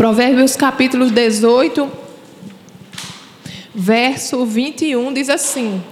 Provérbios 0.00 0.56
capítulo 0.56 1.10
18, 1.10 1.86
verso 3.74 4.46
21 4.46 5.12
diz 5.12 5.28
assim: 5.28 5.82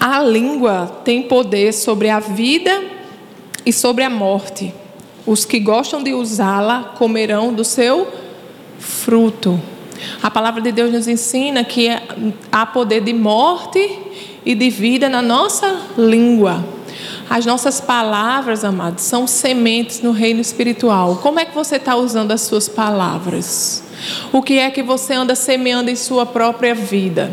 A 0.00 0.20
língua 0.20 1.02
tem 1.04 1.22
poder 1.22 1.72
sobre 1.72 2.10
a 2.10 2.18
vida 2.18 2.82
e 3.64 3.72
sobre 3.72 4.02
a 4.02 4.10
morte. 4.10 4.74
Os 5.24 5.44
que 5.44 5.60
gostam 5.60 6.02
de 6.02 6.12
usá-la 6.12 6.82
comerão 6.98 7.54
do 7.54 7.64
seu 7.64 8.08
fruto. 8.80 9.62
A 10.20 10.28
palavra 10.28 10.60
de 10.60 10.72
Deus 10.72 10.92
nos 10.92 11.06
ensina 11.06 11.62
que 11.62 11.90
há 12.50 12.66
poder 12.66 13.02
de 13.02 13.12
morte 13.12 14.00
e 14.44 14.52
de 14.56 14.68
vida 14.68 15.08
na 15.08 15.22
nossa 15.22 15.80
língua. 15.96 16.73
As 17.28 17.46
nossas 17.46 17.80
palavras, 17.80 18.64
amados, 18.64 19.02
são 19.04 19.26
sementes 19.26 20.00
no 20.00 20.12
reino 20.12 20.40
espiritual. 20.40 21.16
Como 21.16 21.40
é 21.40 21.44
que 21.44 21.54
você 21.54 21.76
está 21.76 21.96
usando 21.96 22.32
as 22.32 22.42
suas 22.42 22.68
palavras? 22.68 23.82
O 24.32 24.42
que 24.42 24.58
é 24.58 24.70
que 24.70 24.82
você 24.82 25.14
anda 25.14 25.34
semeando 25.34 25.90
em 25.90 25.96
sua 25.96 26.26
própria 26.26 26.74
vida? 26.74 27.30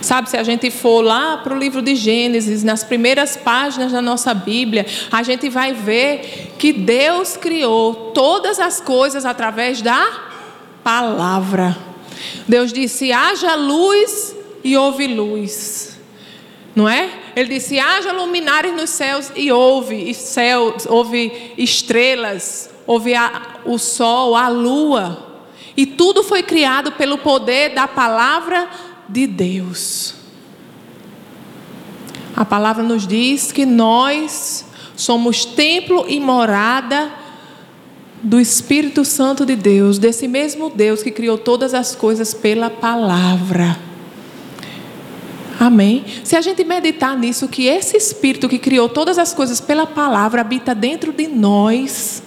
Sabe, 0.00 0.30
se 0.30 0.36
a 0.36 0.42
gente 0.42 0.70
for 0.70 1.02
lá 1.02 1.36
para 1.36 1.54
o 1.54 1.58
livro 1.58 1.82
de 1.82 1.94
Gênesis, 1.94 2.64
nas 2.64 2.82
primeiras 2.82 3.36
páginas 3.36 3.92
da 3.92 4.00
nossa 4.00 4.32
Bíblia, 4.32 4.86
a 5.12 5.22
gente 5.22 5.48
vai 5.48 5.74
ver 5.74 6.54
que 6.58 6.72
Deus 6.72 7.36
criou 7.36 8.10
todas 8.14 8.58
as 8.58 8.80
coisas 8.80 9.26
através 9.26 9.82
da 9.82 10.30
palavra. 10.82 11.76
Deus 12.48 12.72
disse: 12.72 13.12
haja 13.12 13.54
luz 13.54 14.34
e 14.64 14.76
houve 14.76 15.06
luz. 15.06 15.89
Não 16.74 16.88
é? 16.88 17.10
Ele 17.34 17.54
disse: 17.54 17.78
haja 17.78 18.12
luminares 18.12 18.74
nos 18.74 18.90
céus 18.90 19.32
e 19.34 19.50
houve, 19.50 20.14
céus, 20.14 20.86
houve 20.86 21.52
estrelas, 21.58 22.70
houve 22.86 23.14
a, 23.14 23.60
o 23.64 23.78
sol, 23.78 24.36
a 24.36 24.48
lua. 24.48 25.26
E 25.76 25.86
tudo 25.86 26.22
foi 26.22 26.42
criado 26.42 26.92
pelo 26.92 27.18
poder 27.18 27.74
da 27.74 27.88
palavra 27.88 28.68
de 29.08 29.26
Deus. 29.26 30.14
A 32.36 32.44
palavra 32.44 32.82
nos 32.82 33.06
diz 33.06 33.52
que 33.52 33.66
nós 33.66 34.64
somos 34.96 35.44
templo 35.44 36.06
e 36.08 36.20
morada 36.20 37.10
do 38.22 38.38
Espírito 38.38 39.04
Santo 39.04 39.46
de 39.46 39.56
Deus, 39.56 39.98
desse 39.98 40.28
mesmo 40.28 40.70
Deus 40.70 41.02
que 41.02 41.10
criou 41.10 41.38
todas 41.38 41.74
as 41.74 41.94
coisas 41.94 42.34
pela 42.34 42.68
palavra. 42.68 43.89
Amém? 45.60 46.06
Se 46.24 46.34
a 46.36 46.40
gente 46.40 46.64
meditar 46.64 47.14
nisso, 47.18 47.46
que 47.46 47.66
esse 47.66 47.94
Espírito 47.94 48.48
que 48.48 48.58
criou 48.58 48.88
todas 48.88 49.18
as 49.18 49.34
coisas 49.34 49.60
pela 49.60 49.86
palavra 49.86 50.40
habita 50.40 50.74
dentro 50.74 51.12
de 51.12 51.26
nós, 51.26 52.22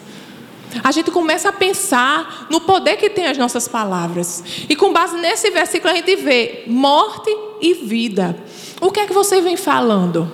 a 0.83 0.91
gente 0.91 1.09
começa 1.09 1.49
a 1.49 1.51
pensar 1.51 2.45
no 2.51 2.61
poder 2.61 2.95
que 2.95 3.09
tem 3.09 3.25
as 3.25 3.35
nossas 3.35 3.67
palavras. 3.67 4.43
E 4.69 4.75
com 4.75 4.93
base 4.93 5.17
nesse 5.17 5.49
versículo 5.49 5.91
a 5.91 5.95
gente 5.95 6.15
vê 6.15 6.63
morte 6.67 7.35
e 7.59 7.73
vida. 7.73 8.37
O 8.79 8.91
que 8.91 8.99
é 8.99 9.07
que 9.07 9.13
você 9.13 9.41
vem 9.41 9.57
falando? 9.57 10.31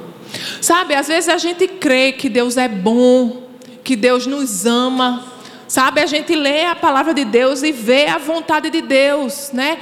Sabe, 0.60 0.94
às 0.94 1.08
vezes 1.08 1.30
a 1.30 1.38
gente 1.38 1.70
crê 1.70 2.12
que 2.12 2.28
Deus 2.28 2.58
é 2.58 2.68
bom, 2.68 3.44
que 3.82 3.96
Deus 3.96 4.28
nos 4.28 4.66
ama, 4.66 5.24
Sabe, 5.70 6.02
a 6.02 6.08
gente 6.08 6.34
lê 6.34 6.66
a 6.66 6.74
palavra 6.74 7.14
de 7.14 7.24
Deus 7.24 7.62
e 7.62 7.72
vê 7.72 8.08
a 8.08 8.18
vontade 8.18 8.72
de 8.72 8.82
Deus, 8.82 9.52
né? 9.54 9.78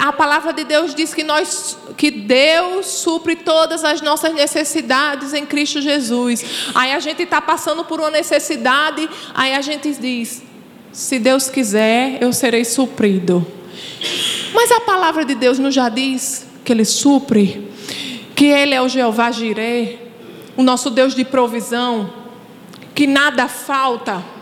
A 0.00 0.10
palavra 0.10 0.54
de 0.54 0.64
Deus 0.64 0.94
diz 0.94 1.12
que 1.12 1.22
nós 1.22 1.76
que 1.98 2.10
Deus 2.10 2.86
supre 2.86 3.36
todas 3.36 3.84
as 3.84 4.00
nossas 4.00 4.32
necessidades 4.32 5.34
em 5.34 5.44
Cristo 5.44 5.82
Jesus. 5.82 6.42
Aí 6.74 6.92
a 6.94 6.98
gente 6.98 7.24
está 7.24 7.42
passando 7.42 7.84
por 7.84 8.00
uma 8.00 8.10
necessidade, 8.10 9.06
aí 9.34 9.54
a 9.54 9.60
gente 9.60 9.92
diz: 9.92 10.42
se 10.90 11.18
Deus 11.18 11.50
quiser, 11.50 12.22
eu 12.22 12.32
serei 12.32 12.64
suprido. 12.64 13.46
Mas 14.54 14.72
a 14.72 14.80
palavra 14.80 15.26
de 15.26 15.34
Deus 15.34 15.58
não 15.58 15.70
já 15.70 15.90
diz 15.90 16.46
que 16.64 16.72
Ele 16.72 16.86
supre, 16.86 17.70
que 18.34 18.46
Ele 18.46 18.74
é 18.74 18.80
o 18.80 18.88
Jeová 18.88 19.30
Jireh, 19.30 19.98
o 20.56 20.62
nosso 20.62 20.88
Deus 20.88 21.14
de 21.14 21.22
provisão, 21.22 22.10
que 22.94 23.06
nada 23.06 23.46
falta. 23.46 24.37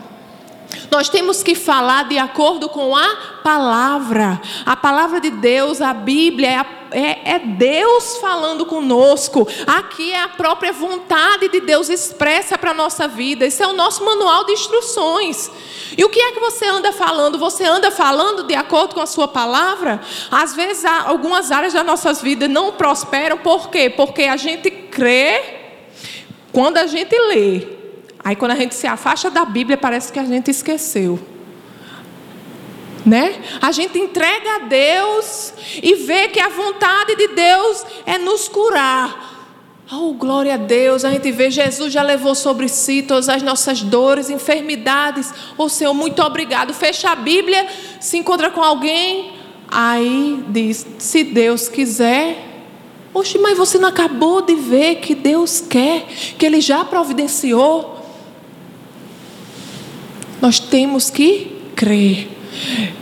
Nós 0.91 1.09
temos 1.09 1.43
que 1.43 1.55
falar 1.55 2.07
de 2.07 2.17
acordo 2.17 2.69
com 2.69 2.95
a 2.95 3.15
palavra. 3.43 4.41
A 4.65 4.75
palavra 4.75 5.19
de 5.19 5.29
Deus, 5.29 5.81
a 5.81 5.93
Bíblia, 5.93 6.49
é, 6.49 6.55
a, 6.55 6.65
é, 6.91 7.35
é, 7.35 7.39
Deus 7.39 8.17
falando 8.17 8.65
conosco. 8.65 9.47
Aqui 9.65 10.11
é 10.11 10.21
a 10.21 10.27
própria 10.27 10.71
vontade 10.71 11.49
de 11.49 11.61
Deus 11.61 11.89
expressa 11.89 12.57
para 12.57 12.71
a 12.71 12.73
nossa 12.73 13.07
vida. 13.07 13.45
Esse 13.45 13.63
é 13.63 13.67
o 13.67 13.73
nosso 13.73 14.03
manual 14.03 14.45
de 14.45 14.53
instruções. 14.53 15.49
E 15.97 16.03
o 16.03 16.09
que 16.09 16.19
é 16.19 16.31
que 16.31 16.39
você 16.39 16.65
anda 16.65 16.91
falando? 16.91 17.37
Você 17.37 17.63
anda 17.63 17.91
falando 17.91 18.43
de 18.43 18.55
acordo 18.55 18.95
com 18.95 19.01
a 19.01 19.07
sua 19.07 19.27
palavra? 19.27 20.01
Às 20.31 20.55
vezes, 20.55 20.85
algumas 20.85 21.51
áreas 21.51 21.73
das 21.73 21.85
nossas 21.85 22.21
vidas 22.21 22.49
não 22.49 22.73
prosperam. 22.73 23.37
Por 23.37 23.69
quê? 23.69 23.89
Porque 23.89 24.23
a 24.23 24.37
gente 24.37 24.69
crê 24.69 25.41
quando 26.51 26.77
a 26.77 26.87
gente 26.87 27.15
lê. 27.15 27.76
Aí 28.27 28.35
quando 28.35 28.51
a 28.51 28.55
gente 28.55 28.75
se 28.75 28.85
afasta 28.85 29.31
da 29.31 29.45
Bíblia, 29.45 29.77
parece 29.77 30.11
que 30.11 30.19
a 30.19 30.25
gente 30.25 30.51
esqueceu. 30.51 31.17
Né? 33.05 33.41
A 33.61 33.71
gente 33.71 33.97
entrega 33.97 34.55
a 34.55 34.59
Deus 34.67 35.53
e 35.81 35.95
vê 35.95 36.27
que 36.27 36.37
a 36.37 36.49
vontade 36.49 37.15
de 37.15 37.29
Deus 37.29 37.85
é 38.05 38.17
nos 38.17 38.49
curar. 38.49 39.55
Oh, 39.89 40.11
glória 40.11 40.55
a 40.55 40.57
Deus, 40.57 41.05
a 41.05 41.11
gente 41.11 41.31
vê 41.31 41.49
Jesus 41.49 41.93
já 41.93 42.01
levou 42.01 42.35
sobre 42.35 42.67
si 42.67 43.01
todas 43.01 43.29
as 43.29 43.41
nossas 43.41 43.81
dores, 43.81 44.29
enfermidades. 44.29 45.33
Oh, 45.57 45.69
Senhor, 45.69 45.93
muito 45.93 46.21
obrigado. 46.21 46.73
Fecha 46.73 47.09
a 47.11 47.15
Bíblia, 47.15 47.65
se 48.01 48.17
encontra 48.17 48.51
com 48.51 48.61
alguém, 48.61 49.35
aí 49.71 50.43
diz: 50.49 50.85
se 50.99 51.23
Deus 51.23 51.69
quiser. 51.69 52.43
Oxe, 53.13 53.37
mas 53.37 53.57
você 53.57 53.77
não 53.77 53.87
acabou 53.87 54.41
de 54.41 54.53
ver 54.53 54.95
que 54.95 55.15
Deus 55.15 55.61
quer, 55.61 56.05
que 56.37 56.45
Ele 56.45 56.59
já 56.59 56.83
providenciou. 56.83 57.96
Nós 60.41 60.59
temos 60.59 61.09
que 61.09 61.71
crer. 61.75 62.29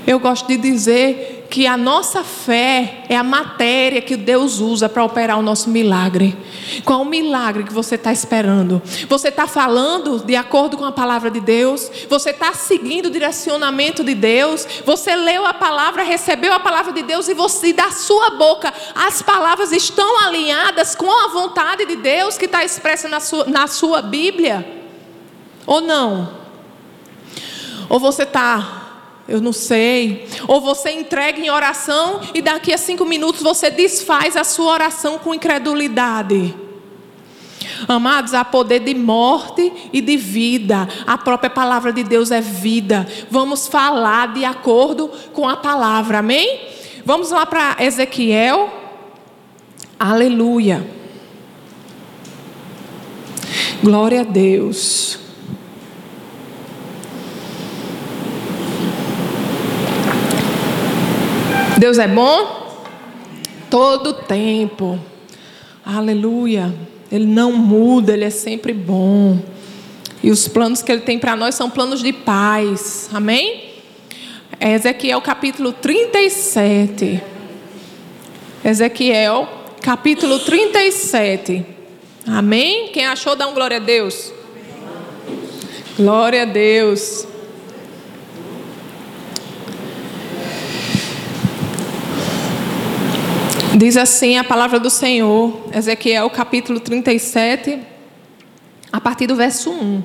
Eu 0.05 0.19
gosto 0.19 0.47
de 0.47 0.57
dizer 0.57 1.35
que 1.49 1.67
a 1.67 1.77
nossa 1.77 2.23
fé 2.23 3.05
é 3.07 3.15
a 3.15 3.23
matéria 3.23 4.01
que 4.01 4.17
Deus 4.17 4.59
usa 4.59 4.89
para 4.89 5.03
operar 5.03 5.39
o 5.39 5.41
nosso 5.41 5.69
milagre. 5.69 6.35
Qual 6.83 7.01
o 7.01 7.05
milagre 7.05 7.63
que 7.63 7.73
você 7.73 7.95
está 7.95 8.11
esperando? 8.11 8.81
Você 9.07 9.29
está 9.29 9.47
falando 9.47 10.19
de 10.19 10.35
acordo 10.35 10.75
com 10.75 10.83
a 10.83 10.91
palavra 10.91 11.29
de 11.29 11.39
Deus? 11.39 11.89
Você 12.09 12.31
está 12.31 12.53
seguindo 12.53 13.05
o 13.05 13.09
direcionamento 13.09 14.03
de 14.03 14.13
Deus? 14.13 14.67
Você 14.85 15.15
leu 15.15 15.45
a 15.45 15.53
palavra, 15.53 16.03
recebeu 16.03 16.51
a 16.51 16.59
palavra 16.59 16.91
de 16.91 17.03
Deus 17.03 17.27
e 17.27 17.33
você 17.33 17.71
da 17.71 17.91
sua 17.91 18.31
boca 18.31 18.73
as 18.93 19.21
palavras 19.21 19.71
estão 19.71 20.25
alinhadas 20.25 20.95
com 20.95 21.09
a 21.09 21.29
vontade 21.29 21.85
de 21.85 21.95
Deus 21.95 22.37
que 22.37 22.45
está 22.45 22.63
expressa 22.65 23.07
na 23.07 23.19
sua, 23.19 23.45
na 23.45 23.67
sua 23.67 24.01
Bíblia? 24.01 24.83
Ou 25.65 25.81
não? 25.81 26.44
Ou 27.89 27.99
você 27.99 28.23
está, 28.23 28.85
eu 29.27 29.41
não 29.41 29.53
sei. 29.53 30.27
Ou 30.47 30.61
você 30.61 30.91
entrega 30.91 31.39
em 31.39 31.49
oração 31.49 32.21
e 32.33 32.41
daqui 32.41 32.73
a 32.73 32.77
cinco 32.77 33.05
minutos 33.05 33.41
você 33.41 33.69
desfaz 33.69 34.35
a 34.35 34.43
sua 34.43 34.71
oração 34.71 35.17
com 35.17 35.33
incredulidade. 35.33 36.55
Amados, 37.87 38.33
há 38.33 38.45
poder 38.45 38.79
de 38.79 38.93
morte 38.93 39.71
e 39.91 39.99
de 39.99 40.15
vida. 40.15 40.87
A 41.05 41.17
própria 41.17 41.49
palavra 41.49 41.91
de 41.91 42.03
Deus 42.03 42.31
é 42.31 42.41
vida. 42.41 43.07
Vamos 43.29 43.67
falar 43.67 44.33
de 44.33 44.45
acordo 44.45 45.09
com 45.33 45.47
a 45.47 45.57
palavra, 45.57 46.19
amém? 46.19 46.59
Vamos 47.03 47.31
lá 47.31 47.45
para 47.45 47.77
Ezequiel. 47.79 48.73
Aleluia. 49.99 50.85
Glória 53.83 54.21
a 54.21 54.23
Deus. 54.23 55.24
Deus 61.85 61.99
é 61.99 62.07
bom 62.07 62.81
todo 63.69 64.11
tempo. 64.11 64.99
Aleluia. 65.85 66.73
Ele 67.11 67.27
não 67.27 67.51
muda, 67.51 68.13
ele 68.13 68.23
é 68.23 68.31
sempre 68.31 68.73
bom. 68.73 69.39
E 70.23 70.31
os 70.31 70.47
planos 70.47 70.81
que 70.81 70.91
ele 70.91 71.01
tem 71.01 71.19
para 71.19 71.35
nós 71.35 71.53
são 71.53 71.69
planos 71.69 72.01
de 72.01 72.11
paz. 72.11 73.07
Amém? 73.13 73.65
Ezequiel 74.59 75.21
capítulo 75.21 75.73
37. 75.73 77.21
Ezequiel 78.63 79.47
capítulo 79.79 80.39
37. 80.39 81.63
Amém? 82.25 82.87
Quem 82.87 83.05
achou, 83.05 83.35
dá 83.35 83.45
um 83.45 83.53
glória 83.53 83.77
a 83.77 83.79
Deus. 83.79 84.33
Glória 85.95 86.41
a 86.41 86.45
Deus. 86.45 87.27
Diz 93.77 93.95
assim 93.95 94.37
a 94.37 94.43
palavra 94.43 94.79
do 94.79 94.89
Senhor, 94.89 95.53
Ezequiel 95.73 96.29
capítulo 96.29 96.79
37, 96.79 97.79
a 98.91 98.99
partir 98.99 99.27
do 99.27 99.35
verso 99.35 99.71
1. 99.71 100.03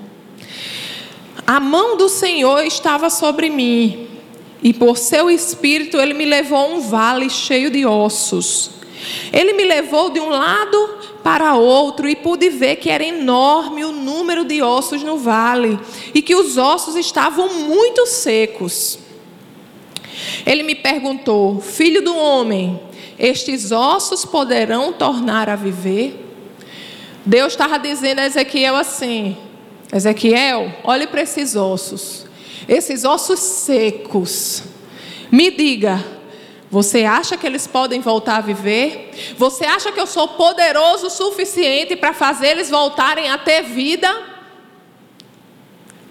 A 1.47 1.59
mão 1.59 1.97
do 1.97 2.09
Senhor 2.09 2.65
estava 2.65 3.11
sobre 3.11 3.51
mim, 3.51 4.09
e 4.63 4.73
por 4.73 4.97
seu 4.97 5.29
espírito 5.29 5.99
ele 5.99 6.15
me 6.15 6.25
levou 6.25 6.59
a 6.59 6.67
um 6.67 6.81
vale 6.81 7.29
cheio 7.29 7.71
de 7.71 7.85
ossos. 7.85 8.71
Ele 9.33 9.53
me 9.55 9.65
levou 9.65 10.11
de 10.11 10.21
um 10.21 10.29
lado 10.29 10.99
para 11.23 11.55
outro 11.55 12.09
e 12.09 12.15
pude 12.15 12.51
ver 12.51 12.77
que 12.77 12.89
era 12.89 13.05
enorme 13.05 13.85
o 13.85 13.93
número 13.93 14.45
de 14.45 14.63
ossos 14.63 15.03
no 15.03 15.17
vale 15.17 15.79
e 16.15 16.23
que 16.23 16.37
os 16.37 16.57
ossos 16.57 16.95
estavam 16.95 17.53
muito 17.65 18.07
secos. 18.07 18.99
Ele 20.47 20.63
me 20.63 20.75
perguntou: 20.75 21.61
Filho 21.61 22.03
do 22.03 22.15
homem, 22.15 22.81
estes 23.21 23.71
ossos 23.71 24.25
poderão 24.25 24.95
tornar 24.95 25.49
a 25.51 25.55
viver? 25.55 26.27
Deus 27.25 27.53
estava 27.53 27.79
dizendo 27.79 28.21
a 28.21 28.27
Ezequiel 28.27 28.75
assim: 28.75 29.37
Ezequiel, 29.93 30.73
olhe 30.83 31.07
para 31.07 31.21
esses 31.21 31.55
ossos, 31.55 32.27
esses 32.67 33.05
ossos 33.05 33.39
secos. 33.39 34.65
Me 35.31 35.51
diga, 35.51 36.03
você 36.71 37.05
acha 37.05 37.37
que 37.37 37.47
eles 37.47 37.67
podem 37.67 38.01
voltar 38.01 38.37
a 38.37 38.41
viver? 38.41 39.35
Você 39.37 39.65
acha 39.65 39.93
que 39.93 40.01
eu 40.01 40.07
sou 40.07 40.29
poderoso 40.29 41.09
o 41.09 41.11
suficiente 41.11 41.95
para 41.97 42.15
fazer 42.15 42.49
eles 42.49 42.71
voltarem 42.71 43.29
a 43.29 43.37
ter 43.37 43.63
vida? 43.63 44.09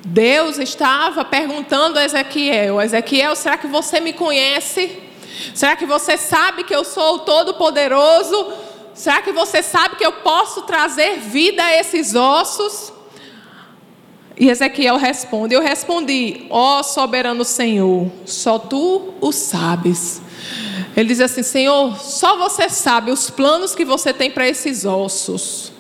Deus 0.05 0.59
estava 0.59 1.25
perguntando 1.25 1.97
a 1.97 2.05
Ezequiel: 2.05 2.79
Ezequiel, 2.79 3.35
será 3.35 3.57
que 3.57 3.67
você 3.67 3.99
me 3.99 4.13
conhece? 4.13 5.08
Será 5.53 5.75
que 5.75 5.85
você 5.85 6.17
sabe 6.17 6.63
que 6.63 6.75
eu 6.75 6.83
sou 6.83 7.15
o 7.15 7.19
Todo-Poderoso? 7.19 8.53
Será 8.93 9.21
que 9.21 9.31
você 9.31 9.63
sabe 9.63 9.95
que 9.95 10.05
eu 10.05 10.11
posso 10.11 10.63
trazer 10.63 11.19
vida 11.19 11.63
a 11.63 11.73
esses 11.73 12.15
ossos? 12.15 12.91
E 14.37 14.49
Ezequiel 14.49 14.97
responde: 14.97 15.53
Eu 15.53 15.61
respondi, 15.61 16.45
ó 16.49 16.81
soberano 16.81 17.43
Senhor, 17.43 18.09
só 18.25 18.57
tu 18.57 19.13
o 19.19 19.31
sabes. 19.31 20.21
Ele 20.95 21.09
diz 21.09 21.19
assim: 21.19 21.43
Senhor, 21.43 21.97
só 21.99 22.37
você 22.37 22.69
sabe 22.69 23.11
os 23.11 23.29
planos 23.29 23.75
que 23.75 23.85
você 23.85 24.13
tem 24.13 24.31
para 24.31 24.47
esses 24.47 24.85
ossos. 24.85 25.71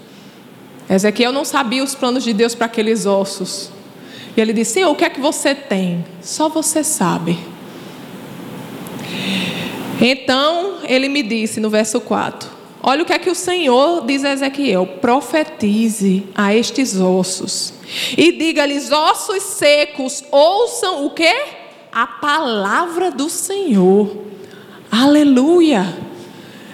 Ezequiel 0.89 1.31
não 1.31 1.45
sabia 1.45 1.83
os 1.83 1.95
planos 1.95 2.23
de 2.23 2.33
Deus 2.33 2.55
para 2.55 2.65
aqueles 2.65 3.05
ossos. 3.05 3.69
E 4.35 4.41
ele 4.41 4.53
disse: 4.53 4.73
Senhor, 4.73 4.91
o 4.91 4.95
que 4.95 5.05
é 5.05 5.09
que 5.09 5.19
você 5.19 5.55
tem? 5.55 6.05
Só 6.21 6.49
você 6.49 6.83
sabe. 6.83 7.37
Então 9.99 10.79
ele 10.83 11.09
me 11.09 11.21
disse 11.21 11.59
no 11.59 11.69
verso 11.69 11.99
4: 11.99 12.49
Olha 12.81 13.03
o 13.03 13.05
que 13.05 13.13
é 13.13 13.19
que 13.19 13.29
o 13.29 13.35
Senhor 13.35 14.05
diz 14.05 14.23
a 14.23 14.31
Ezequiel: 14.31 14.85
profetize 15.01 16.25
a 16.33 16.55
estes 16.55 16.99
ossos 16.99 17.73
e 18.17 18.31
diga-lhes, 18.31 18.91
ossos 18.91 19.43
secos, 19.43 20.23
ouçam 20.31 21.05
o 21.05 21.09
que? 21.09 21.35
A 21.91 22.07
palavra 22.07 23.11
do 23.11 23.29
Senhor. 23.29 24.15
Aleluia. 24.89 25.97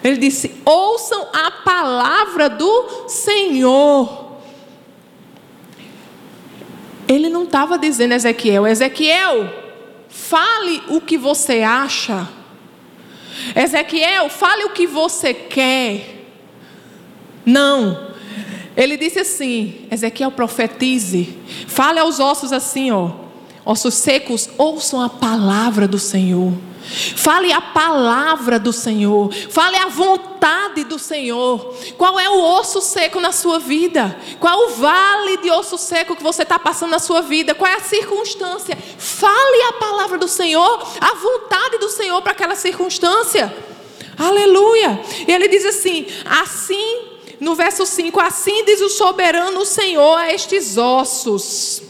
Ele 0.03 0.17
disse: 0.17 0.51
ouçam 0.63 1.27
a 1.33 1.49
palavra 1.49 2.47
do 2.49 3.07
Senhor. 3.07 4.25
Ele 7.07 7.29
não 7.29 7.43
estava 7.43 7.77
dizendo 7.79 8.11
a 8.11 8.15
Ezequiel: 8.15 8.67
Ezequiel, 8.67 9.49
fale 10.07 10.83
o 10.89 11.01
que 11.01 11.17
você 11.17 11.63
acha. 11.63 12.27
Ezequiel, 13.53 14.29
fale 14.29 14.63
o 14.63 14.69
que 14.69 14.87
você 14.87 15.33
quer. 15.33 16.25
Não. 17.45 18.13
Ele 18.75 18.97
disse 18.97 19.19
assim: 19.19 19.85
Ezequiel, 19.91 20.31
profetize. 20.31 21.37
Fale 21.67 21.99
aos 21.99 22.19
ossos 22.19 22.51
assim, 22.51 22.91
ó. 22.91 23.11
Ossos 23.65 23.95
secos, 23.95 24.49
ouçam 24.57 25.01
a 25.01 25.09
palavra 25.09 25.87
do 25.87 25.97
Senhor. 25.97 26.53
Fale 26.85 27.51
a 27.51 27.61
palavra 27.61 28.59
do 28.59 28.71
Senhor. 28.71 29.33
Fale 29.33 29.77
a 29.77 29.87
vontade 29.87 30.83
do 30.83 30.99
Senhor. 30.99 31.73
Qual 31.97 32.19
é 32.19 32.29
o 32.29 32.41
osso 32.59 32.81
seco 32.81 33.19
na 33.19 33.31
sua 33.31 33.59
vida? 33.59 34.15
Qual 34.39 34.65
o 34.65 34.69
vale 34.69 35.37
de 35.37 35.49
osso 35.49 35.77
seco 35.77 36.15
que 36.15 36.23
você 36.23 36.43
está 36.43 36.59
passando 36.59 36.91
na 36.91 36.99
sua 36.99 37.21
vida? 37.21 37.55
Qual 37.55 37.69
é 37.69 37.75
a 37.75 37.79
circunstância? 37.79 38.77
Fale 38.97 39.61
a 39.69 39.73
palavra 39.73 40.17
do 40.17 40.27
Senhor, 40.27 40.87
a 41.01 41.15
vontade 41.15 41.77
do 41.79 41.89
Senhor 41.89 42.21
para 42.21 42.33
aquela 42.33 42.55
circunstância. 42.55 43.55
Aleluia. 44.17 44.99
E 45.27 45.31
ele 45.31 45.47
diz 45.47 45.65
assim: 45.65 46.05
assim, 46.25 46.99
no 47.39 47.55
verso 47.55 47.85
5: 47.85 48.19
Assim 48.19 48.63
diz 48.65 48.81
o 48.81 48.89
soberano 48.89 49.65
Senhor 49.65 50.17
a 50.17 50.33
estes 50.33 50.77
ossos 50.77 51.84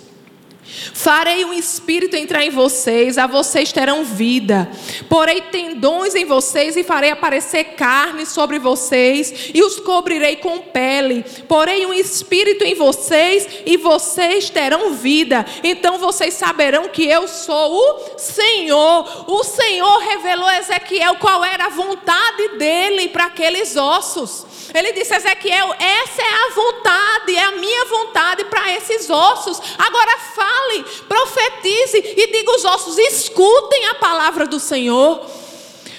Farei 0.96 1.44
um 1.44 1.52
espírito 1.52 2.16
entrar 2.16 2.46
em 2.46 2.50
vocês, 2.50 3.18
a 3.18 3.28
vocês 3.28 3.70
terão 3.70 4.06
vida. 4.06 4.72
Porei 5.10 5.42
tendões 5.42 6.16
em 6.16 6.24
vocês 6.24 6.78
e 6.78 6.86
farei 6.86 7.12
aparecer 7.12 7.76
carne 7.76 8.26
sobre 8.26 8.60
vocês 8.60 9.52
e 9.54 9.62
os 9.62 9.78
cobrirei 9.78 10.38
com 10.38 10.58
pele. 10.60 11.26
Porei 11.50 11.86
um 11.86 11.94
espírito 11.94 12.64
em 12.64 12.76
vocês 12.76 13.46
e 13.66 13.76
vocês 13.76 14.50
terão 14.50 14.94
vida. 14.94 15.46
Então 15.66 15.98
vocês 16.00 16.34
saberão 16.34 16.88
que 16.88 17.06
eu 17.06 17.28
sou 17.28 17.76
o 17.76 18.18
Senhor. 18.18 19.26
O 19.30 19.44
Senhor 19.44 19.98
revelou 19.98 20.48
a 20.48 20.60
Ezequiel 20.60 21.16
qual 21.16 21.44
era 21.44 21.66
a 21.66 21.70
vontade 21.70 22.58
dele 22.58 23.10
para 23.10 23.26
aqueles 23.26 23.76
ossos. 23.76 24.46
Ele 24.74 24.94
disse 24.94 25.14
a 25.14 25.18
Ezequiel: 25.18 25.74
essa 25.78 26.22
é 26.22 26.26
a 26.26 26.54
vontade, 26.54 27.36
é 27.36 27.44
a 27.44 27.52
minha 27.52 27.86
vontade 27.86 28.46
para 28.46 28.74
esses 28.74 29.10
ossos. 29.10 29.62
Agora 29.78 30.18
fale, 30.36 30.85
profetize 31.08 31.98
e 31.98 32.28
diga 32.28 32.52
os 32.52 32.66
ossos: 32.66 32.98
escutem 32.98 33.88
a 33.88 33.96
palavra 33.96 34.46
do 34.46 34.60
Senhor. 34.60 35.36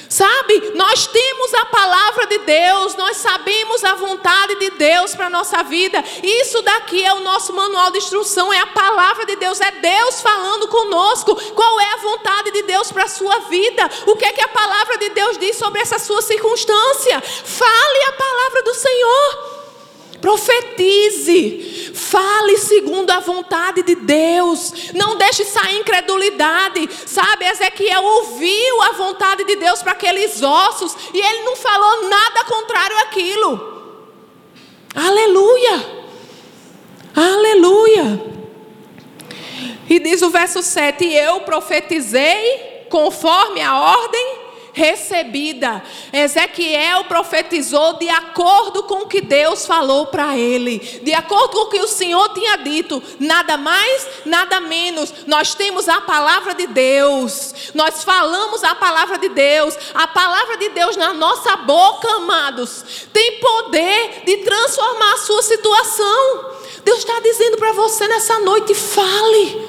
Sabe, 0.08 0.72
nós 0.74 1.06
temos 1.06 1.54
a 1.54 1.64
palavra 1.66 2.26
de 2.26 2.38
Deus, 2.38 2.94
nós 2.94 3.16
sabemos 3.16 3.82
a 3.82 3.94
vontade 3.96 4.54
de 4.56 4.70
Deus 4.70 5.14
para 5.14 5.26
a 5.26 5.30
nossa 5.30 5.62
vida. 5.64 6.02
Isso 6.22 6.62
daqui 6.62 7.04
é 7.04 7.12
o 7.12 7.20
nosso 7.20 7.52
manual 7.52 7.90
de 7.90 7.98
instrução, 7.98 8.52
é 8.52 8.60
a 8.60 8.66
palavra 8.68 9.26
de 9.26 9.36
Deus, 9.36 9.60
é 9.60 9.70
Deus 9.72 10.20
falando 10.20 10.68
conosco. 10.68 11.34
Qual 11.52 11.80
é 11.80 11.94
a 11.94 11.96
vontade 11.98 12.52
de 12.52 12.62
Deus 12.62 12.92
para 12.92 13.04
a 13.04 13.08
sua 13.08 13.40
vida? 13.40 13.90
O 14.06 14.16
que 14.16 14.24
é 14.24 14.32
que 14.32 14.42
a 14.42 14.48
palavra 14.48 14.96
de 14.98 15.10
Deus 15.10 15.38
diz 15.38 15.56
sobre 15.56 15.80
essa 15.80 15.98
sua 15.98 16.22
circunstância? 16.22 17.20
Fale 17.20 18.04
a 18.08 18.12
palavra 18.12 18.62
do 18.62 18.74
Senhor. 18.74 19.55
Profetize, 20.20 21.92
fale 21.94 22.56
segundo 22.58 23.10
a 23.10 23.20
vontade 23.20 23.82
de 23.82 23.94
Deus, 23.94 24.92
não 24.94 25.16
deixe 25.16 25.44
sair 25.44 25.78
incredulidade. 25.78 26.88
Sabe, 27.06 27.44
Ezequiel 27.46 28.02
ouviu 28.02 28.82
a 28.82 28.92
vontade 28.92 29.44
de 29.44 29.56
Deus 29.56 29.82
para 29.82 29.92
aqueles 29.92 30.42
ossos 30.42 30.96
e 31.12 31.18
ele 31.18 31.42
não 31.42 31.56
falou 31.56 32.08
nada 32.08 32.44
contrário 32.44 32.98
àquilo. 32.98 33.76
Aleluia, 34.94 36.06
aleluia. 37.14 38.36
E 39.88 39.98
diz 40.00 40.22
o 40.22 40.30
verso 40.30 40.62
7: 40.62 41.04
Eu 41.04 41.40
profetizei 41.40 42.86
conforme 42.88 43.60
a 43.60 43.78
ordem 43.78 44.45
recebida. 44.76 45.82
Ezequiel 46.12 47.04
profetizou 47.04 47.94
de 47.94 48.10
acordo 48.10 48.82
com 48.82 49.04
o 49.04 49.08
que 49.08 49.22
Deus 49.22 49.64
falou 49.64 50.06
para 50.06 50.36
ele, 50.36 50.78
de 51.02 51.14
acordo 51.14 51.48
com 51.48 51.58
o 51.60 51.68
que 51.70 51.80
o 51.80 51.88
Senhor 51.88 52.28
tinha 52.34 52.58
dito, 52.58 53.02
nada 53.18 53.56
mais, 53.56 54.06
nada 54.26 54.60
menos. 54.60 55.14
Nós 55.26 55.54
temos 55.54 55.88
a 55.88 56.02
palavra 56.02 56.54
de 56.54 56.66
Deus, 56.66 57.72
nós 57.74 58.04
falamos 58.04 58.62
a 58.62 58.74
palavra 58.74 59.16
de 59.16 59.30
Deus, 59.30 59.74
a 59.94 60.06
palavra 60.06 60.58
de 60.58 60.68
Deus 60.68 60.94
na 60.94 61.14
nossa 61.14 61.56
boca, 61.56 62.06
amados, 62.16 62.84
tem 63.14 63.40
poder 63.40 64.24
de 64.26 64.36
transformar 64.44 65.14
a 65.14 65.18
sua 65.18 65.42
situação. 65.42 66.50
Deus 66.84 66.98
está 66.98 67.18
dizendo 67.20 67.56
para 67.56 67.72
você 67.72 68.06
nessa 68.08 68.38
noite: 68.40 68.74
fale, 68.74 69.68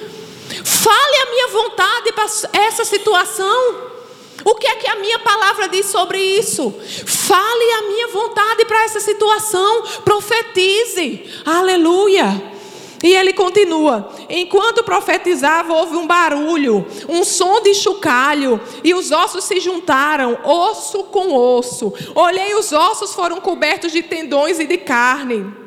fale 0.65 1.15
a 1.15 1.29
minha 1.31 1.47
vontade 1.47 2.11
para 2.11 2.25
essa 2.61 2.83
situação. 2.83 3.96
O 4.45 4.55
que 4.55 4.67
é 4.67 4.75
que 4.75 4.87
a 4.87 4.95
minha 4.95 5.19
palavra 5.19 5.67
diz 5.67 5.87
sobre 5.87 6.19
isso? 6.19 6.73
Fale 7.05 7.71
a 7.73 7.81
minha 7.83 8.07
vontade 8.07 8.65
para 8.65 8.83
essa 8.83 8.99
situação, 8.99 9.83
profetize. 10.03 11.23
Aleluia. 11.45 12.55
E 13.03 13.13
ele 13.13 13.33
continua: 13.33 14.09
enquanto 14.29 14.83
profetizava, 14.83 15.73
houve 15.73 15.95
um 15.95 16.07
barulho, 16.07 16.85
um 17.07 17.23
som 17.23 17.61
de 17.61 17.73
chocalho, 17.73 18.59
e 18.83 18.93
os 18.93 19.11
ossos 19.11 19.43
se 19.43 19.59
juntaram, 19.59 20.37
osso 20.43 21.03
com 21.05 21.33
osso. 21.33 21.93
Olhei, 22.15 22.55
os 22.55 22.71
ossos 22.71 23.13
foram 23.13 23.39
cobertos 23.39 23.91
de 23.91 24.01
tendões 24.01 24.59
e 24.59 24.65
de 24.65 24.77
carne. 24.77 25.66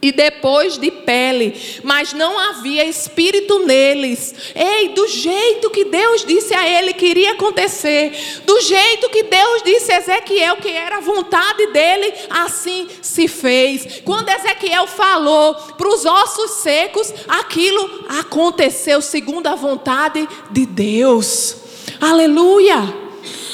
E 0.00 0.12
depois 0.12 0.78
de 0.78 0.90
pele, 0.90 1.80
mas 1.82 2.12
não 2.12 2.38
havia 2.38 2.84
espírito 2.84 3.60
neles. 3.66 4.34
Ei, 4.54 4.90
do 4.90 5.08
jeito 5.08 5.70
que 5.70 5.84
Deus 5.84 6.24
disse 6.24 6.54
a 6.54 6.68
ele 6.68 6.94
que 6.94 7.06
iria 7.06 7.32
acontecer, 7.32 8.42
do 8.44 8.60
jeito 8.60 9.10
que 9.10 9.24
Deus 9.24 9.62
disse 9.62 9.90
a 9.92 9.98
Ezequiel 9.98 10.56
que 10.56 10.70
era 10.70 10.98
a 10.98 11.00
vontade 11.00 11.66
dele, 11.68 12.12
assim 12.30 12.88
se 13.02 13.26
fez. 13.26 14.00
Quando 14.04 14.28
Ezequiel 14.28 14.86
falou 14.86 15.54
para 15.54 15.88
os 15.88 16.04
ossos 16.04 16.50
secos, 16.62 17.12
aquilo 17.26 18.04
aconteceu 18.08 19.02
segundo 19.02 19.48
a 19.48 19.54
vontade 19.54 20.28
de 20.50 20.64
Deus. 20.64 21.56
Aleluia! 22.00 23.07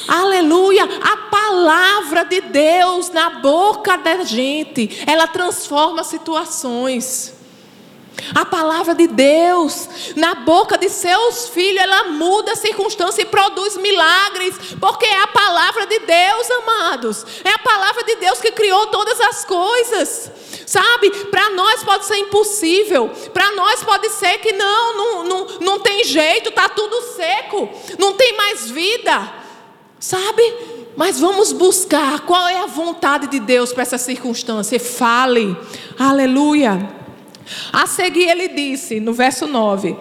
Aleluia! 0.07 0.83
A 0.83 1.17
palavra 1.29 2.23
de 2.23 2.41
Deus 2.41 3.09
na 3.09 3.29
boca 3.41 3.97
da 3.97 4.23
gente, 4.23 5.03
ela 5.07 5.27
transforma 5.27 6.03
situações. 6.03 7.33
A 8.33 8.45
palavra 8.45 8.95
de 8.95 9.07
Deus 9.07 9.87
na 10.15 10.35
boca 10.35 10.77
de 10.77 10.89
seus 10.89 11.49
filhos, 11.49 11.81
ela 11.81 12.05
muda 12.05 12.53
a 12.53 12.55
circunstância 12.55 13.21
e 13.21 13.25
produz 13.25 13.77
milagres, 13.77 14.55
porque 14.79 15.05
é 15.05 15.21
a 15.21 15.27
palavra 15.27 15.85
de 15.85 15.99
Deus, 15.99 16.51
amados. 16.51 17.25
É 17.43 17.49
a 17.49 17.59
palavra 17.59 18.03
de 18.03 18.15
Deus 18.15 18.39
que 18.39 18.51
criou 18.51 18.87
todas 18.87 19.19
as 19.19 19.45
coisas. 19.45 20.31
Sabe, 20.65 21.11
para 21.25 21.51
nós 21.51 21.83
pode 21.83 22.05
ser 22.05 22.17
impossível, 22.17 23.09
para 23.31 23.51
nós 23.51 23.83
pode 23.83 24.09
ser 24.09 24.39
que 24.39 24.51
não, 24.53 24.97
não, 24.97 25.23
não, 25.23 25.47
não 25.59 25.79
tem 25.79 26.03
jeito, 26.03 26.49
está 26.49 26.67
tudo 26.67 27.13
seco, 27.15 27.69
não 27.99 28.13
tem 28.13 28.35
mais 28.35 28.71
vida. 28.71 29.44
Sabe? 30.05 30.53
Mas 30.95 31.19
vamos 31.19 31.51
buscar 31.51 32.27
qual 32.27 32.47
é 32.47 32.59
a 32.59 32.67
vontade 32.67 33.25
de 33.25 33.39
Deus 33.39 33.73
para 33.73 33.81
essa 33.81 33.97
circunstância. 33.97 34.79
Fale. 34.79 35.57
Aleluia. 35.97 36.91
A 37.73 37.87
seguir 37.87 38.29
ele 38.29 38.49
disse, 38.49 38.99
no 38.99 39.13
verso 39.13 39.47
9: 39.47 39.97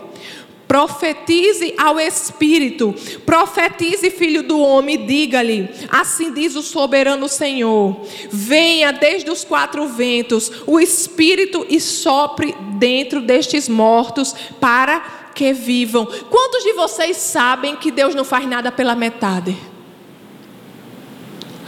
Profetize 0.68 1.72
ao 1.78 1.98
Espírito, 1.98 2.94
profetize, 3.24 4.10
filho 4.10 4.42
do 4.42 4.60
homem, 4.60 5.06
diga-lhe: 5.06 5.70
Assim 5.88 6.34
diz 6.34 6.54
o 6.54 6.60
soberano 6.60 7.26
Senhor: 7.26 7.96
Venha 8.30 8.92
desde 8.92 9.30
os 9.30 9.42
quatro 9.42 9.88
ventos 9.88 10.52
o 10.66 10.78
Espírito 10.78 11.64
e 11.66 11.80
sopre 11.80 12.54
dentro 12.78 13.22
destes 13.22 13.70
mortos 13.70 14.34
para 14.60 15.30
que 15.34 15.54
vivam. 15.54 16.04
Quantos 16.28 16.62
de 16.62 16.74
vocês 16.74 17.16
sabem 17.16 17.74
que 17.74 17.90
Deus 17.90 18.14
não 18.14 18.22
faz 18.22 18.46
nada 18.46 18.70
pela 18.70 18.94
metade? 18.94 19.72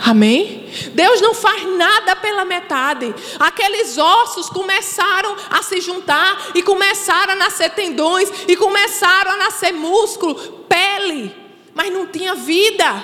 Amém? 0.06 0.70
Deus 0.94 1.20
não 1.20 1.34
faz 1.34 1.64
nada 1.76 2.14
pela 2.14 2.44
metade. 2.44 3.12
Aqueles 3.40 3.98
ossos 3.98 4.48
começaram 4.48 5.34
a 5.50 5.64
se 5.64 5.80
juntar 5.80 6.52
e 6.54 6.62
começaram 6.62 7.32
a 7.32 7.36
nascer 7.36 7.70
tendões 7.70 8.30
e 8.46 8.56
começaram 8.56 9.32
a 9.32 9.36
nascer 9.36 9.72
músculo, 9.72 10.36
pele, 10.68 11.34
mas 11.74 11.92
não 11.92 12.06
tinha 12.06 12.36
vida. 12.36 13.02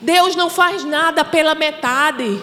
Deus 0.00 0.34
não 0.34 0.48
faz 0.48 0.84
nada 0.84 1.22
pela 1.22 1.54
metade. 1.54 2.42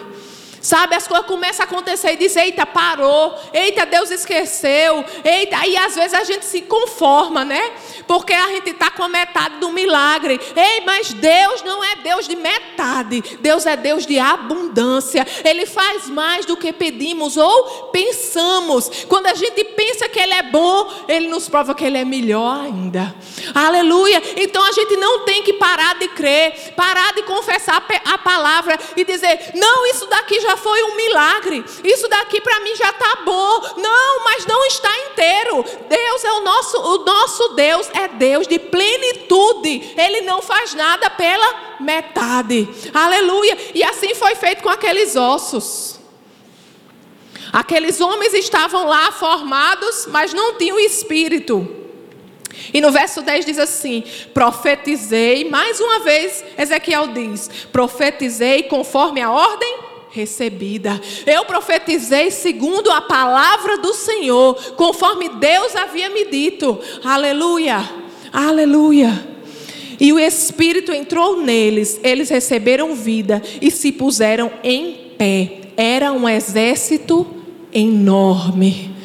Sabe, 0.62 0.96
as 0.96 1.08
coisas 1.08 1.26
começam 1.26 1.66
a 1.66 1.68
acontecer 1.68 2.14
e 2.14 2.18
diz: 2.18 2.36
eita, 2.36 2.66
parou, 2.66 3.36
eita, 3.54 3.86
Deus 3.86 4.12
esqueceu, 4.12 5.04
eita, 5.24 5.66
e 5.66 5.78
às 5.78 5.96
vezes 5.96 6.14
a 6.14 6.24
gente 6.24 6.46
se 6.46 6.62
conforma, 6.62 7.46
né? 7.46 7.72
Porque 8.08 8.34
a 8.34 8.48
gente 8.48 8.72
está 8.72 8.92
com 8.92 9.04
a 9.04 9.08
metade 9.08 9.58
do 9.58 9.72
milagre. 9.72 10.40
Ei, 10.56 10.82
mas 10.86 11.14
Deus 11.14 11.62
não 11.64 11.84
é 11.84 11.96
Deus 11.98 12.28
de 12.28 12.36
metade, 12.36 13.22
Deus 13.40 13.66
é 13.66 13.78
Deus 13.78 14.06
de 14.06 14.20
abundância. 14.20 15.26
Ele 15.44 15.66
faz 15.66 16.10
mais 16.10 16.46
do 16.46 16.58
que 16.58 16.74
pedimos 16.74 17.38
ou 17.38 17.90
pensamos. 17.92 19.06
Quando 19.08 19.28
a 19.28 19.34
gente 19.34 19.64
pensa 19.64 20.10
que 20.10 20.20
Ele 20.20 20.34
é 20.34 20.44
bom, 20.44 20.92
Ele 21.08 21.28
nos 21.28 21.48
prova 21.48 21.74
que 21.74 21.86
Ele 21.86 21.98
é 21.98 22.06
melhor 22.06 22.66
ainda. 22.66 23.16
Aleluia. 23.54 24.22
Então 24.38 24.64
a 24.64 24.72
gente 24.72 24.96
não 24.98 25.26
tem 25.26 25.44
que 25.44 25.54
parar 25.54 25.96
de 25.96 26.08
crer, 26.10 26.74
parar 26.76 27.14
de 27.14 27.24
confessar 27.24 27.86
a 28.06 28.18
palavra 28.18 28.78
e 28.96 29.06
dizer: 29.06 29.52
não, 29.56 29.86
isso 29.88 30.06
daqui 30.08 30.40
já 30.42 30.49
já 30.50 30.58
foi 30.58 30.82
um 30.84 30.96
milagre. 30.96 31.64
Isso 31.84 32.08
daqui 32.08 32.42
para 32.42 32.60
mim 32.62 32.76
já 32.76 32.90
está 32.90 33.18
bom. 33.24 33.62
Não, 33.78 34.24
mas 34.24 34.46
não 34.48 34.66
está 34.66 34.90
inteiro. 35.12 35.64
Deus 35.88 36.24
é 36.24 36.32
o 36.32 36.40
nosso, 36.42 36.78
o 36.78 36.98
nosso 37.06 37.50
Deus 37.50 37.90
é 37.94 38.08
Deus 38.08 38.48
de 38.48 38.58
plenitude. 38.58 39.94
Ele 39.96 40.22
não 40.22 40.42
faz 40.42 40.74
nada 40.74 41.10
pela 41.12 41.78
metade. 41.80 42.68
Aleluia. 42.94 43.58
E 43.76 43.84
assim 43.84 44.16
foi 44.16 44.34
feito 44.36 44.64
com 44.64 44.70
aqueles 44.70 45.16
ossos. 45.16 46.00
Aqueles 47.54 48.02
homens 48.02 48.34
estavam 48.34 48.88
lá 48.88 49.12
formados, 49.12 50.08
mas 50.08 50.34
não 50.34 50.56
tinham 50.56 50.80
espírito. 50.80 51.76
E 52.74 52.82
no 52.82 52.92
verso 52.92 53.22
10 53.22 53.46
diz 53.46 53.60
assim: 53.60 54.04
profetizei, 54.34 55.48
mais 55.48 55.80
uma 55.80 56.00
vez, 56.00 56.44
Ezequiel 56.58 57.08
diz: 57.08 57.50
profetizei 57.72 58.64
conforme 58.64 59.22
a 59.22 59.32
ordem 59.32 59.89
recebida. 60.12 61.00
Eu 61.26 61.46
profetizei 61.46 62.32
segundo 62.32 62.92
a 62.92 63.02
palavra 63.02 63.78
do 63.78 63.94
Senhor, 63.94 64.56
conforme 64.76 65.30
Deus 65.30 65.76
havia 65.76 66.10
me 66.10 66.26
dito. 66.26 66.80
Aleluia, 67.04 67.88
aleluia. 68.32 69.28
E 70.00 70.14
o 70.14 70.20
Espírito 70.20 70.94
entrou 70.94 71.42
neles, 71.42 72.00
eles 72.04 72.30
receberam 72.30 72.96
vida 72.96 73.42
e 73.62 73.70
se 73.70 73.92
puseram 73.92 74.52
em 74.64 75.14
pé. 75.18 75.60
Era 75.76 76.12
um 76.12 76.28
exército 76.28 77.28
enorme. 77.74 78.99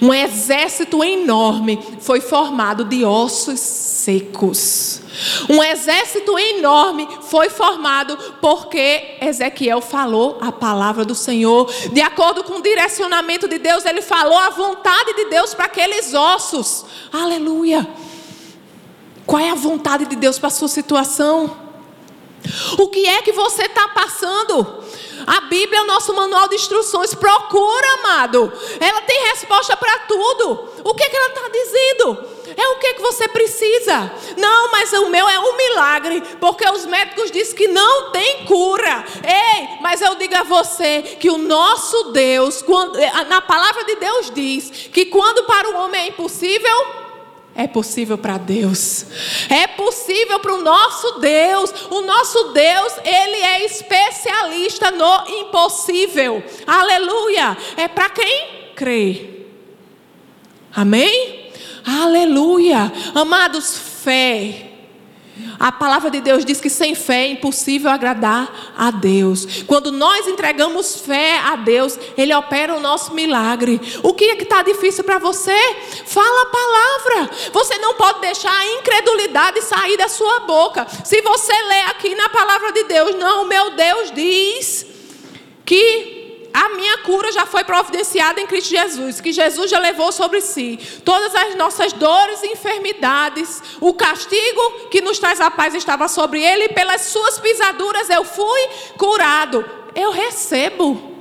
Um 0.00 0.12
exército 0.12 1.02
enorme 1.02 1.78
foi 2.00 2.20
formado 2.20 2.84
de 2.84 3.04
ossos 3.04 3.60
secos. 3.60 5.00
Um 5.48 5.62
exército 5.62 6.38
enorme 6.38 7.08
foi 7.22 7.48
formado 7.48 8.16
porque 8.40 9.16
Ezequiel 9.20 9.80
falou 9.80 10.38
a 10.40 10.50
palavra 10.50 11.04
do 11.04 11.14
Senhor. 11.14 11.70
De 11.92 12.00
acordo 12.00 12.42
com 12.42 12.54
o 12.54 12.62
direcionamento 12.62 13.48
de 13.48 13.58
Deus, 13.58 13.84
ele 13.84 14.02
falou 14.02 14.36
a 14.36 14.50
vontade 14.50 15.14
de 15.14 15.26
Deus 15.26 15.54
para 15.54 15.66
aqueles 15.66 16.12
ossos. 16.14 16.84
Aleluia. 17.12 17.88
Qual 19.26 19.40
é 19.40 19.50
a 19.50 19.54
vontade 19.54 20.06
de 20.06 20.16
Deus 20.16 20.38
para 20.38 20.48
a 20.48 20.52
sua 20.52 20.68
situação? 20.68 21.56
O 22.78 22.88
que 22.88 23.06
é 23.06 23.22
que 23.22 23.32
você 23.32 23.62
está 23.62 23.88
passando? 23.88 24.84
A 25.26 25.42
Bíblia 25.42 25.80
é 25.80 25.82
o 25.82 25.86
nosso 25.86 26.14
manual 26.14 26.48
de 26.48 26.56
instruções. 26.56 27.14
Procura, 27.14 27.94
amado. 27.94 28.52
Ela 28.80 29.00
tem 29.02 29.28
resposta 29.28 29.76
para 29.76 30.00
tudo. 30.00 30.68
O 30.84 30.94
que, 30.94 31.04
é 31.04 31.08
que 31.08 31.16
ela 31.16 31.28
está 31.28 31.48
dizendo? 31.48 32.34
É 32.56 32.68
o 32.68 32.78
que, 32.78 32.94
que 32.94 33.02
você 33.02 33.26
precisa. 33.28 34.12
Não, 34.36 34.70
mas 34.70 34.92
o 34.92 35.08
meu 35.08 35.28
é 35.28 35.38
um 35.38 35.56
milagre, 35.56 36.22
porque 36.40 36.68
os 36.68 36.86
médicos 36.86 37.30
dizem 37.30 37.56
que 37.56 37.68
não 37.68 38.10
tem 38.10 38.44
cura. 38.44 39.04
Ei, 39.22 39.78
mas 39.80 40.00
eu 40.00 40.14
digo 40.14 40.36
a 40.36 40.42
você 40.42 41.02
que 41.18 41.30
o 41.30 41.38
nosso 41.38 42.12
Deus, 42.12 42.62
quando, 42.62 42.98
eh, 42.98 43.24
na 43.28 43.40
palavra 43.40 43.84
de 43.84 43.96
Deus 43.96 44.30
diz 44.30 44.88
que 44.92 45.06
quando 45.06 45.44
para 45.44 45.70
o 45.70 45.76
homem 45.76 46.02
é 46.02 46.08
impossível, 46.08 47.03
é 47.54 47.66
possível 47.66 48.18
para 48.18 48.36
Deus. 48.36 49.06
É 49.48 49.66
possível 49.66 50.40
para 50.40 50.54
o 50.54 50.62
nosso 50.62 51.18
Deus. 51.20 51.72
O 51.90 52.00
nosso 52.02 52.52
Deus, 52.52 52.92
ele 53.04 53.36
é 53.36 53.64
especialista 53.64 54.90
no 54.90 55.28
impossível. 55.40 56.42
Aleluia. 56.66 57.56
É 57.76 57.86
para 57.86 58.10
quem 58.10 58.72
crê. 58.74 59.46
Amém? 60.74 61.52
Aleluia. 61.84 62.92
Amados, 63.14 63.78
fé 63.78 64.63
a 65.58 65.72
palavra 65.72 66.10
de 66.10 66.20
Deus 66.20 66.44
diz 66.44 66.60
que 66.60 66.70
sem 66.70 66.94
fé 66.94 67.24
é 67.24 67.30
impossível 67.30 67.90
agradar 67.90 68.72
a 68.76 68.90
Deus. 68.90 69.62
Quando 69.66 69.90
nós 69.90 70.26
entregamos 70.26 71.00
fé 71.00 71.38
a 71.38 71.56
Deus, 71.56 71.98
Ele 72.16 72.34
opera 72.34 72.74
o 72.74 72.80
nosso 72.80 73.14
milagre. 73.14 73.80
O 74.02 74.12
que 74.14 74.24
é 74.24 74.36
que 74.36 74.44
está 74.44 74.62
difícil 74.62 75.04
para 75.04 75.18
você? 75.18 75.56
Fala 76.06 76.42
a 76.42 76.46
palavra. 76.46 77.30
Você 77.52 77.78
não 77.78 77.94
pode 77.94 78.20
deixar 78.20 78.52
a 78.52 78.66
incredulidade 78.74 79.62
sair 79.62 79.96
da 79.96 80.08
sua 80.08 80.40
boca. 80.40 80.86
Se 81.04 81.20
você 81.22 81.52
lê 81.52 81.80
aqui 81.82 82.14
na 82.14 82.28
palavra 82.28 82.72
de 82.72 82.84
Deus, 82.84 83.16
não, 83.16 83.46
meu 83.46 83.70
Deus 83.70 84.12
diz 84.12 84.86
que 85.64 86.13
a 86.54 86.68
minha 86.68 86.98
cura 86.98 87.32
já 87.32 87.44
foi 87.44 87.64
providenciada 87.64 88.40
em 88.40 88.46
Cristo 88.46 88.70
Jesus, 88.70 89.20
que 89.20 89.32
Jesus 89.32 89.68
já 89.68 89.80
levou 89.80 90.12
sobre 90.12 90.40
si 90.40 90.78
todas 91.04 91.34
as 91.34 91.56
nossas 91.56 91.92
dores 91.92 92.44
e 92.44 92.52
enfermidades. 92.52 93.60
O 93.80 93.92
castigo 93.92 94.88
que 94.88 95.00
nos 95.00 95.18
traz 95.18 95.40
a 95.40 95.50
paz 95.50 95.74
estava 95.74 96.06
sobre 96.06 96.40
ele, 96.40 96.66
e 96.66 96.68
pelas 96.68 97.00
suas 97.06 97.40
pisaduras 97.40 98.08
eu 98.08 98.24
fui 98.24 98.68
curado. 98.96 99.68
Eu 99.96 100.12
recebo. 100.12 101.12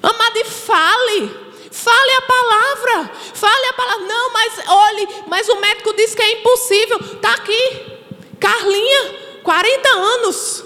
Amado, 0.00 0.44
fale. 0.44 1.42
Fale 1.72 2.12
a 2.12 2.22
palavra. 2.22 3.10
Fale 3.34 3.66
a 3.66 3.72
palavra. 3.72 4.06
Não, 4.06 4.32
mas 4.32 4.68
olhe, 4.68 5.08
mas 5.26 5.48
o 5.48 5.60
médico 5.60 5.92
disse 5.94 6.14
que 6.14 6.22
é 6.22 6.38
impossível. 6.38 7.00
Está 7.00 7.32
aqui. 7.32 7.98
Carlinha, 8.38 9.14
40 9.42 9.88
anos. 9.88 10.64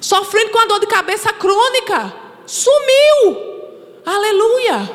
Sofrendo 0.00 0.50
com 0.50 0.58
a 0.58 0.66
dor 0.66 0.80
de 0.80 0.88
cabeça 0.88 1.32
crônica. 1.32 2.25
Sumiu. 2.46 3.56
Aleluia. 4.04 4.90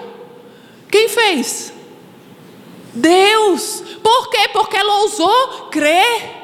Quem 0.90 1.10
fez? 1.10 1.74
Deus. 2.94 3.84
Por 4.02 4.30
quê? 4.30 4.50
Porque 4.54 4.78
ela 4.78 5.02
ousou 5.02 5.68
crer. 5.70 6.42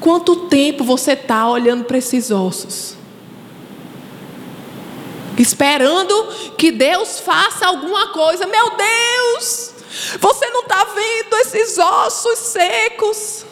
Quanto 0.00 0.48
tempo 0.48 0.84
você 0.84 1.12
está 1.12 1.48
olhando 1.48 1.84
para 1.84 1.96
esses 1.96 2.30
ossos? 2.30 2.94
Esperando 5.38 6.54
que 6.56 6.70
Deus 6.70 7.20
faça 7.20 7.66
alguma 7.66 8.08
coisa. 8.08 8.46
Meu 8.46 8.70
Deus, 8.70 9.72
você 10.20 10.48
não 10.50 10.60
está 10.60 10.84
vendo 10.84 11.36
esses 11.36 11.78
ossos 11.78 12.38
secos. 12.38 13.46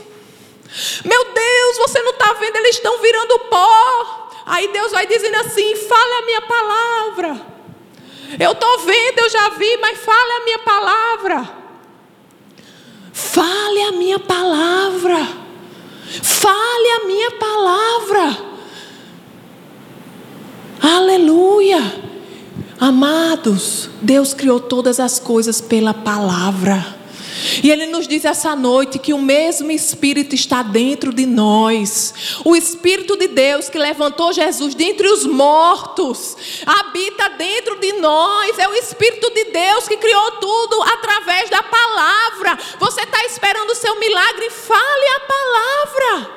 Meu 1.05 1.25
Deus, 1.33 1.79
você 1.79 2.01
não 2.03 2.13
está 2.13 2.33
vendo, 2.35 2.57
eles 2.57 2.77
estão 2.77 3.01
virando 3.01 3.39
pó. 3.51 4.22
Aí 4.47 4.73
Deus 4.73 4.93
vai 4.93 5.07
dizendo 5.07 5.37
assim: 5.37 5.77
fale 5.77 6.13
a 6.15 6.27
minha 6.27 6.43
palavra. 6.43 7.53
Eu 8.39 8.53
estou 8.53 8.79
vendo, 8.81 9.19
eu 9.19 9.31
já 9.31 9.51
vi, 9.51 9.77
mas 9.79 9.99
fale 9.99 10.33
a 10.33 10.45
minha 10.45 10.59
palavra. 10.61 11.51
Fale 13.13 13.83
a 13.83 13.93
minha 13.93 14.19
palavra. 14.19 15.17
Fale 16.23 16.91
a 17.03 17.07
minha 17.07 17.31
palavra. 17.33 18.53
Aleluia. 20.81 22.03
Amados, 22.81 23.89
Deus 24.01 24.35
criou 24.35 24.59
todas 24.59 24.99
as 24.99 25.19
coisas 25.21 25.61
pela 25.61 25.95
palavra. 25.95 27.02
E 27.63 27.71
Ele 27.71 27.87
nos 27.87 28.07
diz 28.07 28.25
essa 28.25 28.55
noite 28.55 28.99
que 28.99 29.13
o 29.13 29.19
mesmo 29.19 29.71
Espírito 29.71 30.35
está 30.35 30.63
dentro 30.63 31.13
de 31.13 31.27
nós. 31.27 32.15
O 32.45 32.55
Espírito 32.55 33.17
de 33.17 33.29
Deus 33.29 33.69
que 33.69 33.79
levantou 33.79 34.33
Jesus 34.33 34.75
dentre 34.75 35.09
os 35.09 35.25
mortos 35.25 36.37
habita 36.67 37.31
dentro 37.31 37.79
de 37.79 37.93
nós. 37.95 38.59
É 38.59 38.69
o 38.69 38.75
Espírito 38.75 39.31
de 39.31 39.45
Deus 39.45 39.89
que 39.89 39.97
criou 39.97 40.33
tudo 40.33 40.83
através 40.83 41.51
da 41.51 41.63
palavra. 41.63 42.59
Você 42.79 43.03
está 43.03 43.25
esperando 43.25 43.71
o 43.71 43.77
seu 43.77 43.99
milagre? 43.99 44.51
Fale 44.51 45.09
a 45.17 45.21
palavra. 45.21 46.31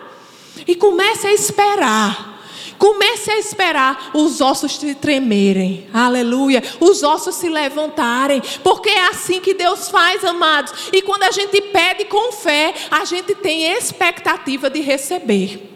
E 0.67 0.75
comece 0.75 1.27
a 1.27 1.33
esperar. 1.33 2.35
Comece 2.77 3.32
a 3.32 3.38
esperar 3.38 4.12
os 4.13 4.41
ossos 4.41 4.75
se 4.75 4.96
tremerem, 4.96 5.88
aleluia, 5.94 6.62
os 6.79 7.03
ossos 7.03 7.36
se 7.36 7.50
levantarem, 7.50 8.41
porque 8.63 8.89
é 8.89 9.08
assim 9.08 9.39
que 9.39 9.53
Deus 9.53 9.89
faz, 9.89 10.24
amados. 10.24 10.89
E 10.91 11.01
quando 11.01 11.24
a 11.24 11.32
gente 11.32 11.60
pede 11.62 12.05
com 12.05 12.32
fé, 12.32 12.74
a 12.91 13.05
gente 13.05 13.34
tem 13.36 13.72
expectativa 13.74 14.70
de 14.70 14.82
receber. 14.82 15.72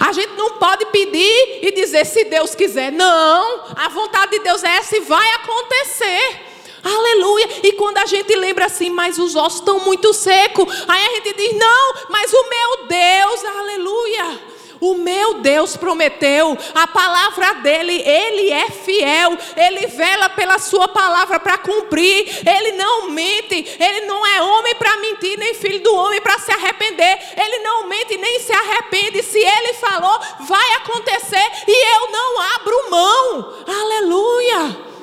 A 0.00 0.12
gente 0.12 0.32
não 0.32 0.52
pode 0.52 0.86
pedir 0.86 1.60
e 1.62 1.72
dizer 1.72 2.04
se 2.04 2.24
Deus 2.24 2.54
quiser. 2.54 2.90
Não, 2.90 3.64
a 3.76 3.88
vontade 3.88 4.32
de 4.32 4.40
Deus 4.40 4.64
é 4.64 4.76
essa 4.76 4.96
e 4.96 5.00
vai 5.00 5.30
acontecer. 5.34 6.40
Aleluia. 6.82 7.48
E 7.64 7.72
quando 7.72 7.98
a 7.98 8.06
gente 8.06 8.34
lembra 8.36 8.66
assim, 8.66 8.90
mas 8.90 9.18
os 9.18 9.34
ossos 9.34 9.60
estão 9.60 9.80
muito 9.80 10.12
secos, 10.12 10.68
aí 10.86 11.06
a 11.06 11.14
gente 11.16 11.34
diz: 11.34 11.58
não, 11.58 11.94
mas 12.08 12.32
o 12.32 12.48
meu 12.48 12.86
Deus, 12.86 13.44
aleluia. 13.44 14.40
O 14.80 14.94
meu 14.94 15.34
Deus 15.34 15.76
prometeu, 15.76 16.56
a 16.74 16.86
palavra 16.86 17.54
dele, 17.54 18.02
ele 18.02 18.50
é 18.52 18.70
fiel, 18.70 19.36
ele 19.56 19.86
vela 19.86 20.28
pela 20.28 20.58
sua 20.58 20.88
palavra 20.88 21.40
para 21.40 21.58
cumprir, 21.58 22.42
ele 22.46 22.72
não 22.72 23.10
mente, 23.10 23.76
ele 23.78 24.06
não 24.06 24.26
é 24.26 24.42
homem 24.42 24.74
para 24.74 24.96
mentir, 24.98 25.38
nem 25.38 25.54
filho 25.54 25.82
do 25.82 25.94
homem 25.94 26.20
para 26.20 26.38
se 26.38 26.52
arrepender, 26.52 27.18
ele 27.36 27.58
não 27.58 27.86
mente 27.86 28.16
nem 28.16 28.40
se 28.40 28.52
arrepende, 28.52 29.22
se 29.22 29.38
ele 29.38 29.74
falou, 29.74 30.20
vai 30.40 30.74
acontecer 30.74 31.50
e 31.66 31.96
eu 31.96 32.10
não 32.10 32.40
abro 32.40 32.90
mão, 32.90 33.54
aleluia. 33.66 34.95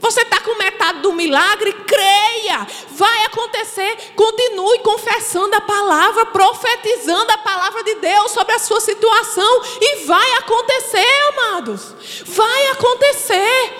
Você 0.00 0.22
está 0.22 0.40
com 0.40 0.56
metade 0.56 1.00
do 1.00 1.12
milagre? 1.12 1.72
Creia, 1.86 2.66
vai 2.90 3.24
acontecer. 3.26 4.12
Continue 4.16 4.78
confessando 4.78 5.54
a 5.54 5.60
palavra, 5.60 6.26
profetizando 6.26 7.30
a 7.30 7.38
palavra 7.38 7.84
de 7.84 7.96
Deus 7.96 8.32
sobre 8.32 8.54
a 8.54 8.58
sua 8.58 8.80
situação, 8.80 9.62
e 9.80 10.06
vai 10.06 10.32
acontecer, 10.38 11.06
amados. 11.28 11.94
Vai 12.24 12.66
acontecer. 12.68 13.74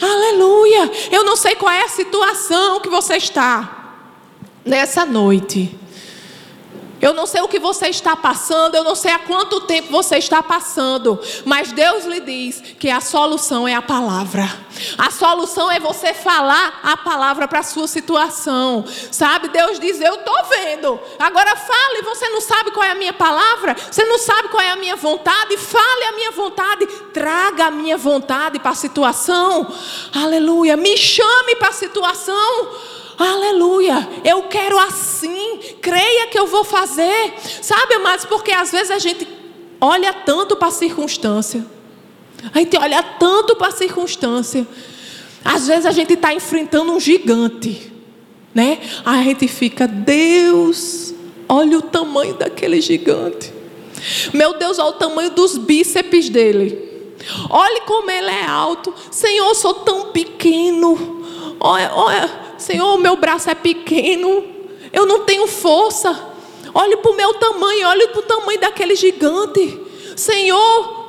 Aleluia. 0.00 0.90
Eu 1.10 1.24
não 1.24 1.36
sei 1.36 1.54
qual 1.54 1.72
é 1.72 1.82
a 1.84 1.88
situação 1.88 2.80
que 2.80 2.88
você 2.90 3.16
está 3.16 3.96
nessa 4.64 5.06
noite. 5.06 5.78
Eu 7.02 7.12
não 7.12 7.26
sei 7.26 7.42
o 7.42 7.48
que 7.48 7.58
você 7.58 7.88
está 7.88 8.14
passando, 8.14 8.76
eu 8.76 8.84
não 8.84 8.94
sei 8.94 9.10
há 9.10 9.18
quanto 9.18 9.62
tempo 9.62 9.90
você 9.90 10.18
está 10.18 10.40
passando, 10.40 11.18
mas 11.44 11.72
Deus 11.72 12.04
lhe 12.04 12.20
diz 12.20 12.60
que 12.78 12.88
a 12.88 13.00
solução 13.00 13.66
é 13.66 13.74
a 13.74 13.82
palavra. 13.82 14.48
A 14.96 15.10
solução 15.10 15.68
é 15.68 15.80
você 15.80 16.14
falar 16.14 16.78
a 16.80 16.96
palavra 16.96 17.48
para 17.48 17.58
a 17.58 17.64
sua 17.64 17.88
situação. 17.88 18.84
Sabe? 19.10 19.48
Deus 19.48 19.80
diz: 19.80 20.00
Eu 20.00 20.14
estou 20.14 20.44
vendo. 20.44 21.00
Agora 21.18 21.56
fale, 21.56 22.02
você 22.02 22.28
não 22.28 22.40
sabe 22.40 22.70
qual 22.70 22.84
é 22.84 22.92
a 22.92 22.94
minha 22.94 23.12
palavra? 23.12 23.74
Você 23.90 24.04
não 24.04 24.18
sabe 24.18 24.48
qual 24.48 24.62
é 24.62 24.70
a 24.70 24.76
minha 24.76 24.94
vontade? 24.94 25.56
Fale 25.56 26.04
a 26.04 26.12
minha 26.12 26.30
vontade. 26.30 26.86
Traga 27.12 27.66
a 27.66 27.70
minha 27.72 27.98
vontade 27.98 28.60
para 28.60 28.70
a 28.70 28.76
situação. 28.76 29.66
Aleluia. 30.14 30.76
Me 30.76 30.96
chame 30.96 31.56
para 31.56 31.70
a 31.70 31.72
situação. 31.72 32.70
Aleluia, 33.22 34.08
eu 34.24 34.42
quero 34.44 34.78
assim, 34.78 35.58
creia 35.80 36.26
que 36.26 36.38
eu 36.38 36.46
vou 36.46 36.64
fazer. 36.64 37.34
Sabe, 37.60 37.94
amados, 37.94 38.24
porque 38.24 38.50
às 38.50 38.72
vezes 38.72 38.90
a 38.90 38.98
gente 38.98 39.26
olha 39.80 40.12
tanto 40.12 40.56
para 40.56 40.68
a 40.68 40.72
circunstância, 40.72 41.64
a 42.52 42.58
gente 42.58 42.76
olha 42.76 43.02
tanto 43.02 43.56
para 43.56 43.68
a 43.68 43.72
circunstância, 43.72 44.66
às 45.44 45.66
vezes 45.66 45.86
a 45.86 45.92
gente 45.92 46.14
está 46.14 46.34
enfrentando 46.34 46.92
um 46.92 47.00
gigante, 47.00 47.92
né? 48.54 48.78
Aí 49.04 49.20
a 49.20 49.24
gente 49.24 49.48
fica, 49.48 49.86
Deus, 49.86 51.14
olha 51.48 51.78
o 51.78 51.82
tamanho 51.82 52.34
daquele 52.34 52.80
gigante. 52.80 53.52
Meu 54.32 54.58
Deus, 54.58 54.78
olha 54.78 54.90
o 54.90 54.92
tamanho 54.94 55.30
dos 55.30 55.56
bíceps 55.56 56.28
dele. 56.28 56.90
Olhe 57.48 57.82
como 57.82 58.10
ele 58.10 58.30
é 58.30 58.44
alto. 58.44 58.92
Senhor, 59.10 59.48
eu 59.48 59.54
sou 59.54 59.74
tão 59.74 60.10
pequeno. 60.10 61.22
Olha, 61.60 61.92
olha, 61.94 62.41
Senhor, 62.62 62.96
meu 62.98 63.16
braço 63.16 63.50
é 63.50 63.54
pequeno, 63.54 64.44
eu 64.92 65.04
não 65.04 65.24
tenho 65.24 65.46
força. 65.46 66.28
Olhe 66.72 66.96
para 66.96 67.10
o 67.10 67.16
meu 67.16 67.34
tamanho, 67.34 67.88
olhe 67.88 68.08
para 68.08 68.20
o 68.20 68.22
tamanho 68.22 68.60
daquele 68.60 68.94
gigante. 68.94 69.80
Senhor, 70.16 71.02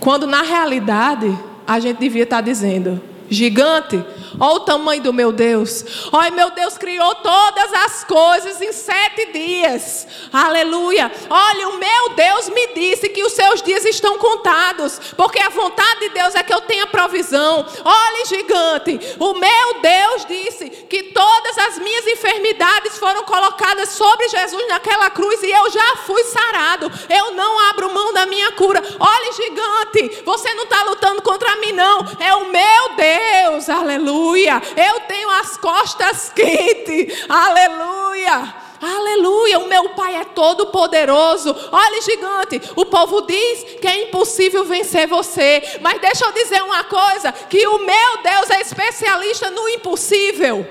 quando 0.00 0.26
na 0.26 0.42
realidade 0.42 1.38
a 1.66 1.78
gente 1.78 1.98
devia 1.98 2.22
estar 2.22 2.40
dizendo: 2.40 3.00
gigante, 3.28 4.02
Olha 4.40 4.54
o 4.54 4.60
tamanho 4.60 5.02
do 5.02 5.12
meu 5.12 5.32
Deus. 5.32 5.84
Olha, 6.12 6.30
meu 6.30 6.50
Deus 6.50 6.78
criou 6.78 7.14
todas 7.16 7.72
as 7.72 8.04
coisas 8.04 8.60
em 8.60 8.72
sete 8.72 9.32
dias. 9.32 10.06
Aleluia. 10.32 11.10
Olha, 11.28 11.68
o 11.70 11.78
meu 11.78 12.10
Deus 12.10 12.48
me 12.48 12.74
disse 12.74 13.08
que 13.08 13.24
os 13.24 13.32
seus 13.32 13.60
dias 13.62 13.84
estão 13.84 14.16
contados. 14.18 15.00
Porque 15.16 15.40
a 15.40 15.48
vontade 15.48 16.00
de 16.00 16.08
Deus 16.10 16.34
é 16.36 16.42
que 16.42 16.54
eu 16.54 16.60
tenha 16.60 16.86
provisão. 16.86 17.66
Olha, 17.84 18.26
gigante. 18.26 19.00
O 19.18 19.34
meu 19.34 19.80
Deus 19.80 20.24
disse 20.26 20.70
que 20.70 21.04
todas 21.04 21.58
as 21.58 21.78
minhas 21.78 22.06
enfermidades 22.06 22.96
foram 22.96 23.24
colocadas 23.24 23.88
sobre 23.90 24.28
Jesus 24.28 24.68
naquela 24.68 25.10
cruz 25.10 25.42
e 25.42 25.50
eu 25.50 25.70
já 25.70 25.96
fui 26.06 26.22
sarado. 26.24 26.90
Eu 27.08 27.32
não 27.32 27.58
abro 27.70 27.92
mão 27.92 28.12
da 28.12 28.24
minha 28.26 28.52
cura. 28.52 28.80
Olha, 29.00 29.32
gigante. 29.32 30.22
Você 30.24 30.54
não 30.54 30.64
está 30.64 30.84
lutando 30.84 31.22
contra 31.22 31.56
mim, 31.56 31.72
não. 31.72 32.06
É 32.20 32.34
o 32.34 32.50
meu 32.50 32.96
Deus. 32.96 33.68
Aleluia. 33.68 34.27
Aleluia. 34.28 34.62
Eu 34.76 35.00
tenho 35.00 35.30
as 35.30 35.56
costas 35.56 36.30
quentes. 36.34 37.24
Aleluia. 37.28 38.54
Aleluia, 38.80 39.58
o 39.58 39.68
meu 39.68 39.88
Pai 39.90 40.14
é 40.16 40.24
todo 40.24 40.66
poderoso. 40.66 41.54
Olha, 41.72 42.00
gigante, 42.00 42.60
o 42.76 42.84
povo 42.84 43.22
diz 43.22 43.64
que 43.80 43.88
é 43.88 44.04
impossível 44.04 44.64
vencer 44.64 45.08
você, 45.08 45.78
mas 45.80 46.00
deixa 46.00 46.24
eu 46.26 46.32
dizer 46.32 46.62
uma 46.62 46.84
coisa: 46.84 47.32
que 47.32 47.66
o 47.66 47.78
meu 47.78 48.22
Deus 48.22 48.50
é 48.50 48.60
especialista 48.60 49.50
no 49.50 49.68
impossível. 49.68 50.64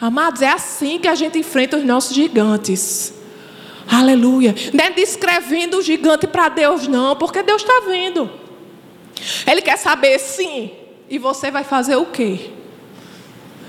Amados, 0.00 0.40
é 0.40 0.48
assim 0.48 1.00
que 1.00 1.08
a 1.08 1.14
gente 1.14 1.38
enfrenta 1.38 1.78
os 1.78 1.84
nossos 1.84 2.14
gigantes. 2.14 3.12
Aleluia. 3.90 4.54
Não 4.72 4.84
é 4.84 4.90
descrevendo 4.90 5.78
o 5.78 5.82
gigante 5.82 6.28
para 6.28 6.48
Deus, 6.48 6.86
não, 6.86 7.16
porque 7.16 7.42
Deus 7.42 7.62
está 7.62 7.80
vendo. 7.86 8.30
Ele 9.46 9.60
quer 9.60 9.76
saber, 9.76 10.18
sim, 10.20 10.70
e 11.10 11.18
você 11.18 11.50
vai 11.50 11.64
fazer 11.64 11.96
o 11.96 12.06
quê? 12.06 12.52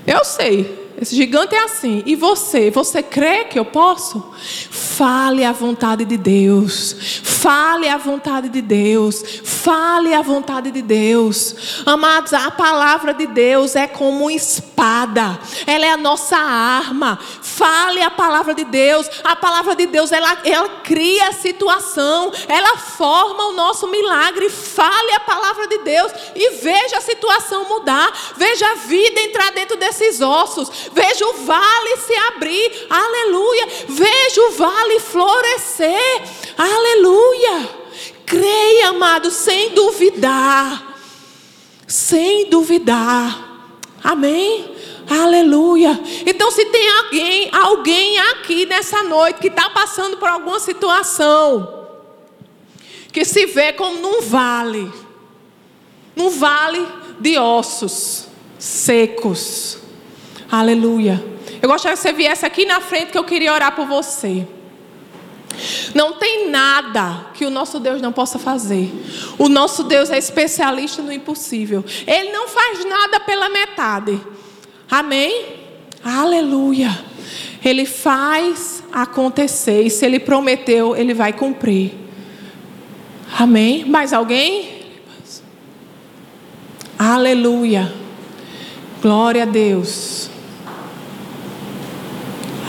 Eu 0.06 0.24
sei. 0.24 0.81
Esse 1.00 1.16
gigante 1.16 1.54
é 1.54 1.64
assim. 1.64 2.02
E 2.06 2.14
você? 2.14 2.70
Você 2.70 3.02
crê 3.02 3.44
que 3.44 3.58
eu 3.58 3.64
posso? 3.64 4.32
Fale 4.70 5.44
a 5.44 5.52
vontade 5.52 6.04
de 6.04 6.16
Deus. 6.16 6.94
Fale 7.22 7.88
a 7.88 7.96
vontade 7.96 8.48
de 8.48 8.60
Deus. 8.60 9.22
Fale 9.44 10.14
a 10.14 10.22
vontade 10.22 10.70
de 10.70 10.82
Deus. 10.82 11.82
Amados, 11.86 12.32
a 12.32 12.50
palavra 12.50 13.14
de 13.14 13.26
Deus 13.26 13.74
é 13.74 13.86
como 13.86 14.24
uma 14.24 14.32
espada. 14.32 15.38
Ela 15.66 15.86
é 15.86 15.90
a 15.90 15.96
nossa 15.96 16.36
arma. 16.36 17.18
Fale 17.40 18.02
a 18.02 18.10
palavra 18.10 18.54
de 18.54 18.64
Deus. 18.64 19.08
A 19.24 19.34
palavra 19.34 19.74
de 19.74 19.86
Deus, 19.86 20.12
ela, 20.12 20.38
ela 20.44 20.68
cria 20.84 21.28
a 21.28 21.32
situação. 21.32 22.32
Ela 22.46 22.76
forma 22.76 23.48
o 23.48 23.52
nosso 23.52 23.88
milagre. 23.88 24.50
Fale 24.50 25.12
a 25.12 25.20
palavra 25.20 25.66
de 25.66 25.78
Deus 25.78 26.12
e 26.34 26.50
veja 26.56 26.98
a 26.98 27.00
situação 27.00 27.68
mudar. 27.68 28.12
Veja 28.36 28.70
a 28.70 28.74
vida 28.74 29.20
entrar 29.20 29.50
dentro 29.52 29.76
desses 29.76 30.20
ossos. 30.20 30.81
Veja 30.92 31.26
o 31.26 31.34
vale 31.44 31.96
se 31.98 32.14
abrir. 32.14 32.86
Aleluia. 32.90 33.68
Veja 33.88 34.42
o 34.42 34.50
vale 34.52 35.00
florescer. 35.00 36.22
Aleluia. 36.56 37.68
Creia, 38.26 38.88
amado, 38.88 39.30
sem 39.30 39.70
duvidar. 39.70 40.96
Sem 41.86 42.48
duvidar. 42.48 43.68
Amém. 44.02 44.72
Aleluia. 45.08 46.00
Então, 46.26 46.50
se 46.50 46.64
tem 46.66 46.88
alguém, 46.88 47.50
alguém 47.52 48.18
aqui 48.18 48.66
nessa 48.66 49.02
noite 49.02 49.40
que 49.40 49.48
está 49.48 49.68
passando 49.70 50.16
por 50.16 50.28
alguma 50.28 50.58
situação, 50.58 51.86
que 53.12 53.24
se 53.24 53.46
vê 53.46 53.72
como 53.72 54.00
num 54.00 54.22
vale, 54.22 54.90
num 56.16 56.30
vale 56.30 56.86
de 57.20 57.36
ossos 57.36 58.26
secos. 58.58 59.81
Aleluia. 60.52 61.24
Eu 61.62 61.68
gostaria 61.70 61.96
que 61.96 62.02
você 62.02 62.12
viesse 62.12 62.44
aqui 62.44 62.66
na 62.66 62.78
frente 62.78 63.10
que 63.10 63.16
eu 63.16 63.24
queria 63.24 63.54
orar 63.54 63.74
por 63.74 63.86
você. 63.86 64.46
Não 65.94 66.12
tem 66.12 66.50
nada 66.50 67.28
que 67.32 67.46
o 67.46 67.50
nosso 67.50 67.80
Deus 67.80 68.02
não 68.02 68.12
possa 68.12 68.38
fazer. 68.38 68.92
O 69.38 69.48
nosso 69.48 69.82
Deus 69.82 70.10
é 70.10 70.18
especialista 70.18 71.00
no 71.00 71.10
impossível. 71.10 71.82
Ele 72.06 72.32
não 72.32 72.48
faz 72.48 72.84
nada 72.84 73.18
pela 73.20 73.48
metade. 73.48 74.20
Amém? 74.90 75.56
Aleluia. 76.04 77.02
Ele 77.64 77.86
faz 77.86 78.84
acontecer. 78.92 79.84
E 79.84 79.88
se 79.88 80.04
ele 80.04 80.18
prometeu, 80.18 80.94
ele 80.94 81.14
vai 81.14 81.32
cumprir. 81.32 81.94
Amém? 83.38 83.86
Mais 83.86 84.12
alguém? 84.12 84.82
Aleluia. 86.98 87.90
Glória 89.00 89.44
a 89.44 89.46
Deus. 89.46 90.30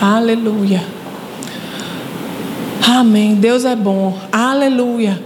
Aleluia. 0.05 0.83
Amém. 2.85 3.35
Deus 3.35 3.63
é 3.63 3.73
bom. 3.73 4.19
Aleluia. 4.33 5.23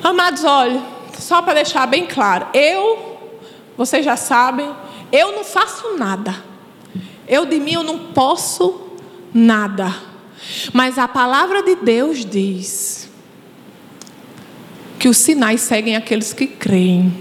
Amados, 0.00 0.44
olha, 0.44 0.80
só 1.18 1.42
para 1.42 1.54
deixar 1.54 1.88
bem 1.88 2.06
claro, 2.06 2.46
eu, 2.54 3.18
vocês 3.76 4.04
já 4.04 4.16
sabem, 4.16 4.70
eu 5.10 5.32
não 5.32 5.42
faço 5.42 5.96
nada. 5.96 6.36
Eu 7.26 7.46
de 7.46 7.58
mim 7.58 7.72
eu 7.72 7.82
não 7.82 7.98
posso 7.98 8.92
nada. 9.34 9.92
Mas 10.72 10.98
a 10.98 11.08
palavra 11.08 11.60
de 11.64 11.74
Deus 11.74 12.24
diz 12.24 13.10
que 15.00 15.08
os 15.08 15.16
sinais 15.16 15.62
seguem 15.62 15.96
aqueles 15.96 16.32
que 16.32 16.46
creem. 16.46 17.12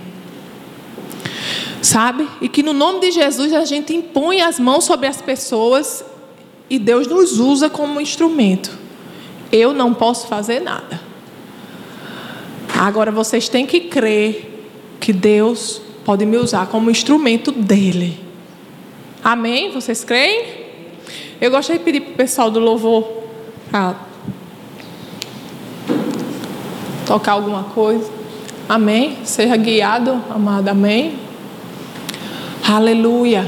Sabe? 1.81 2.29
E 2.39 2.47
que 2.47 2.61
no 2.61 2.73
nome 2.73 2.99
de 2.99 3.09
Jesus 3.09 3.51
a 3.53 3.65
gente 3.65 3.91
impõe 3.91 4.41
as 4.41 4.59
mãos 4.59 4.83
sobre 4.83 5.07
as 5.07 5.19
pessoas 5.19 6.05
e 6.71 6.79
Deus 6.79 7.05
nos 7.05 7.37
usa 7.37 7.69
como 7.69 7.99
instrumento. 7.99 8.71
Eu 9.51 9.73
não 9.73 9.93
posso 9.93 10.27
fazer 10.27 10.61
nada. 10.61 11.01
Agora 12.79 13.11
vocês 13.11 13.49
têm 13.49 13.65
que 13.65 13.81
crer 13.81 14.69
que 14.97 15.11
Deus 15.11 15.81
pode 16.05 16.25
me 16.25 16.37
usar 16.37 16.67
como 16.67 16.89
instrumento 16.89 17.51
dele. 17.51 18.17
Amém? 19.21 19.69
Vocês 19.73 20.05
creem? 20.05 20.45
Eu 21.41 21.51
gostaria 21.51 21.77
de 21.77 21.83
pedir 21.83 21.99
para 21.99 22.13
o 22.13 22.15
pessoal 22.15 22.49
do 22.49 22.61
louvor 22.61 23.05
para 23.69 23.97
tocar 27.05 27.33
alguma 27.33 27.65
coisa. 27.65 28.09
Amém? 28.69 29.17
Seja 29.25 29.57
guiado, 29.57 30.11
amado. 30.29 30.69
Amém? 30.69 31.15
Aleluia. 32.65 33.45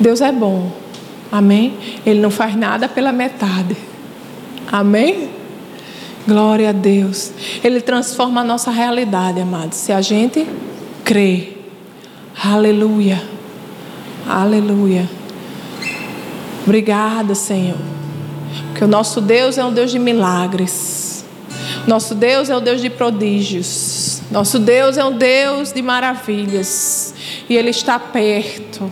Deus 0.00 0.22
é 0.22 0.32
bom. 0.32 0.83
Amém? 1.30 1.74
Ele 2.04 2.20
não 2.20 2.30
faz 2.30 2.54
nada 2.56 2.88
pela 2.88 3.12
metade. 3.12 3.76
Amém? 4.70 5.30
Glória 6.26 6.70
a 6.70 6.72
Deus. 6.72 7.32
Ele 7.62 7.80
transforma 7.80 8.40
a 8.40 8.44
nossa 8.44 8.70
realidade, 8.70 9.40
amados. 9.40 9.78
Se 9.78 9.92
a 9.92 10.00
gente 10.00 10.46
crê. 11.04 11.54
Aleluia. 12.42 13.22
Aleluia. 14.26 15.08
Obrigada, 16.64 17.34
Senhor. 17.34 17.76
Porque 18.70 18.84
o 18.84 18.88
nosso 18.88 19.20
Deus 19.20 19.58
é 19.58 19.64
um 19.64 19.72
Deus 19.72 19.90
de 19.90 19.98
milagres. 19.98 21.24
Nosso 21.86 22.14
Deus 22.14 22.48
é 22.48 22.56
um 22.56 22.60
Deus 22.60 22.80
de 22.80 22.88
prodígios. 22.88 24.22
Nosso 24.30 24.58
Deus 24.58 24.96
é 24.96 25.04
um 25.04 25.12
Deus 25.12 25.72
de 25.72 25.82
maravilhas. 25.82 27.14
E 27.48 27.56
Ele 27.56 27.70
está 27.70 27.98
perto. 27.98 28.90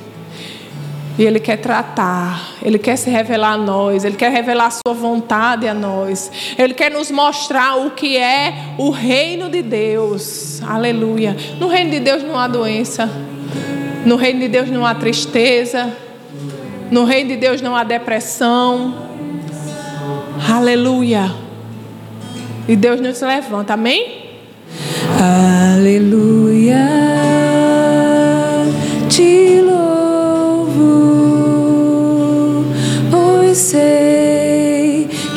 E 1.18 1.24
Ele 1.24 1.38
quer 1.38 1.58
tratar, 1.58 2.54
Ele 2.62 2.78
quer 2.78 2.96
se 2.96 3.10
revelar 3.10 3.52
a 3.52 3.58
nós, 3.58 4.04
Ele 4.04 4.16
quer 4.16 4.30
revelar 4.32 4.66
a 4.66 4.70
Sua 4.70 4.94
vontade 4.94 5.68
a 5.68 5.74
nós, 5.74 6.30
Ele 6.58 6.72
quer 6.72 6.90
nos 6.90 7.10
mostrar 7.10 7.76
o 7.76 7.90
que 7.90 8.16
é 8.16 8.74
o 8.78 8.90
reino 8.90 9.50
de 9.50 9.62
Deus. 9.62 10.62
Aleluia. 10.62 11.36
No 11.60 11.68
reino 11.68 11.90
de 11.90 12.00
Deus 12.00 12.22
não 12.22 12.38
há 12.38 12.48
doença, 12.48 13.10
no 14.06 14.16
reino 14.16 14.40
de 14.40 14.48
Deus 14.48 14.70
não 14.70 14.86
há 14.86 14.94
tristeza, 14.94 15.92
no 16.90 17.04
reino 17.04 17.30
de 17.30 17.36
Deus 17.36 17.60
não 17.60 17.76
há 17.76 17.84
depressão. 17.84 18.94
Aleluia. 20.50 21.30
E 22.66 22.74
Deus 22.74 23.00
nos 23.00 23.20
levanta, 23.20 23.74
amém? 23.74 24.22
Aleluia. 25.20 26.88
Te 29.08 29.51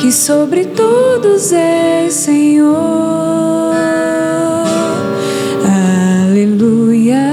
que 0.06 0.12
sobre 0.12 0.64
todos 0.66 1.50
és 1.52 2.14
Senhor. 2.14 3.74
Aleluia, 6.22 7.26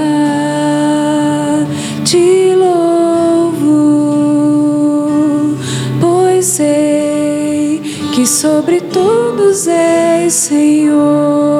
te 2.04 2.52
louvo, 2.56 3.62
pois 6.00 6.44
sei 6.46 7.80
que 8.12 8.26
sobre 8.26 8.80
todos 8.80 9.68
és 9.68 10.32
Senhor. 10.34 11.54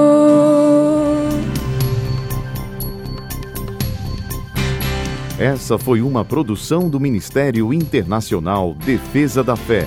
Essa 5.38 5.78
foi 5.78 6.02
uma 6.02 6.24
produção 6.24 6.90
do 6.90 6.98
Ministério 6.98 7.72
Internacional 7.72 8.74
Defesa 8.84 9.44
da 9.44 9.54
Fé, 9.54 9.86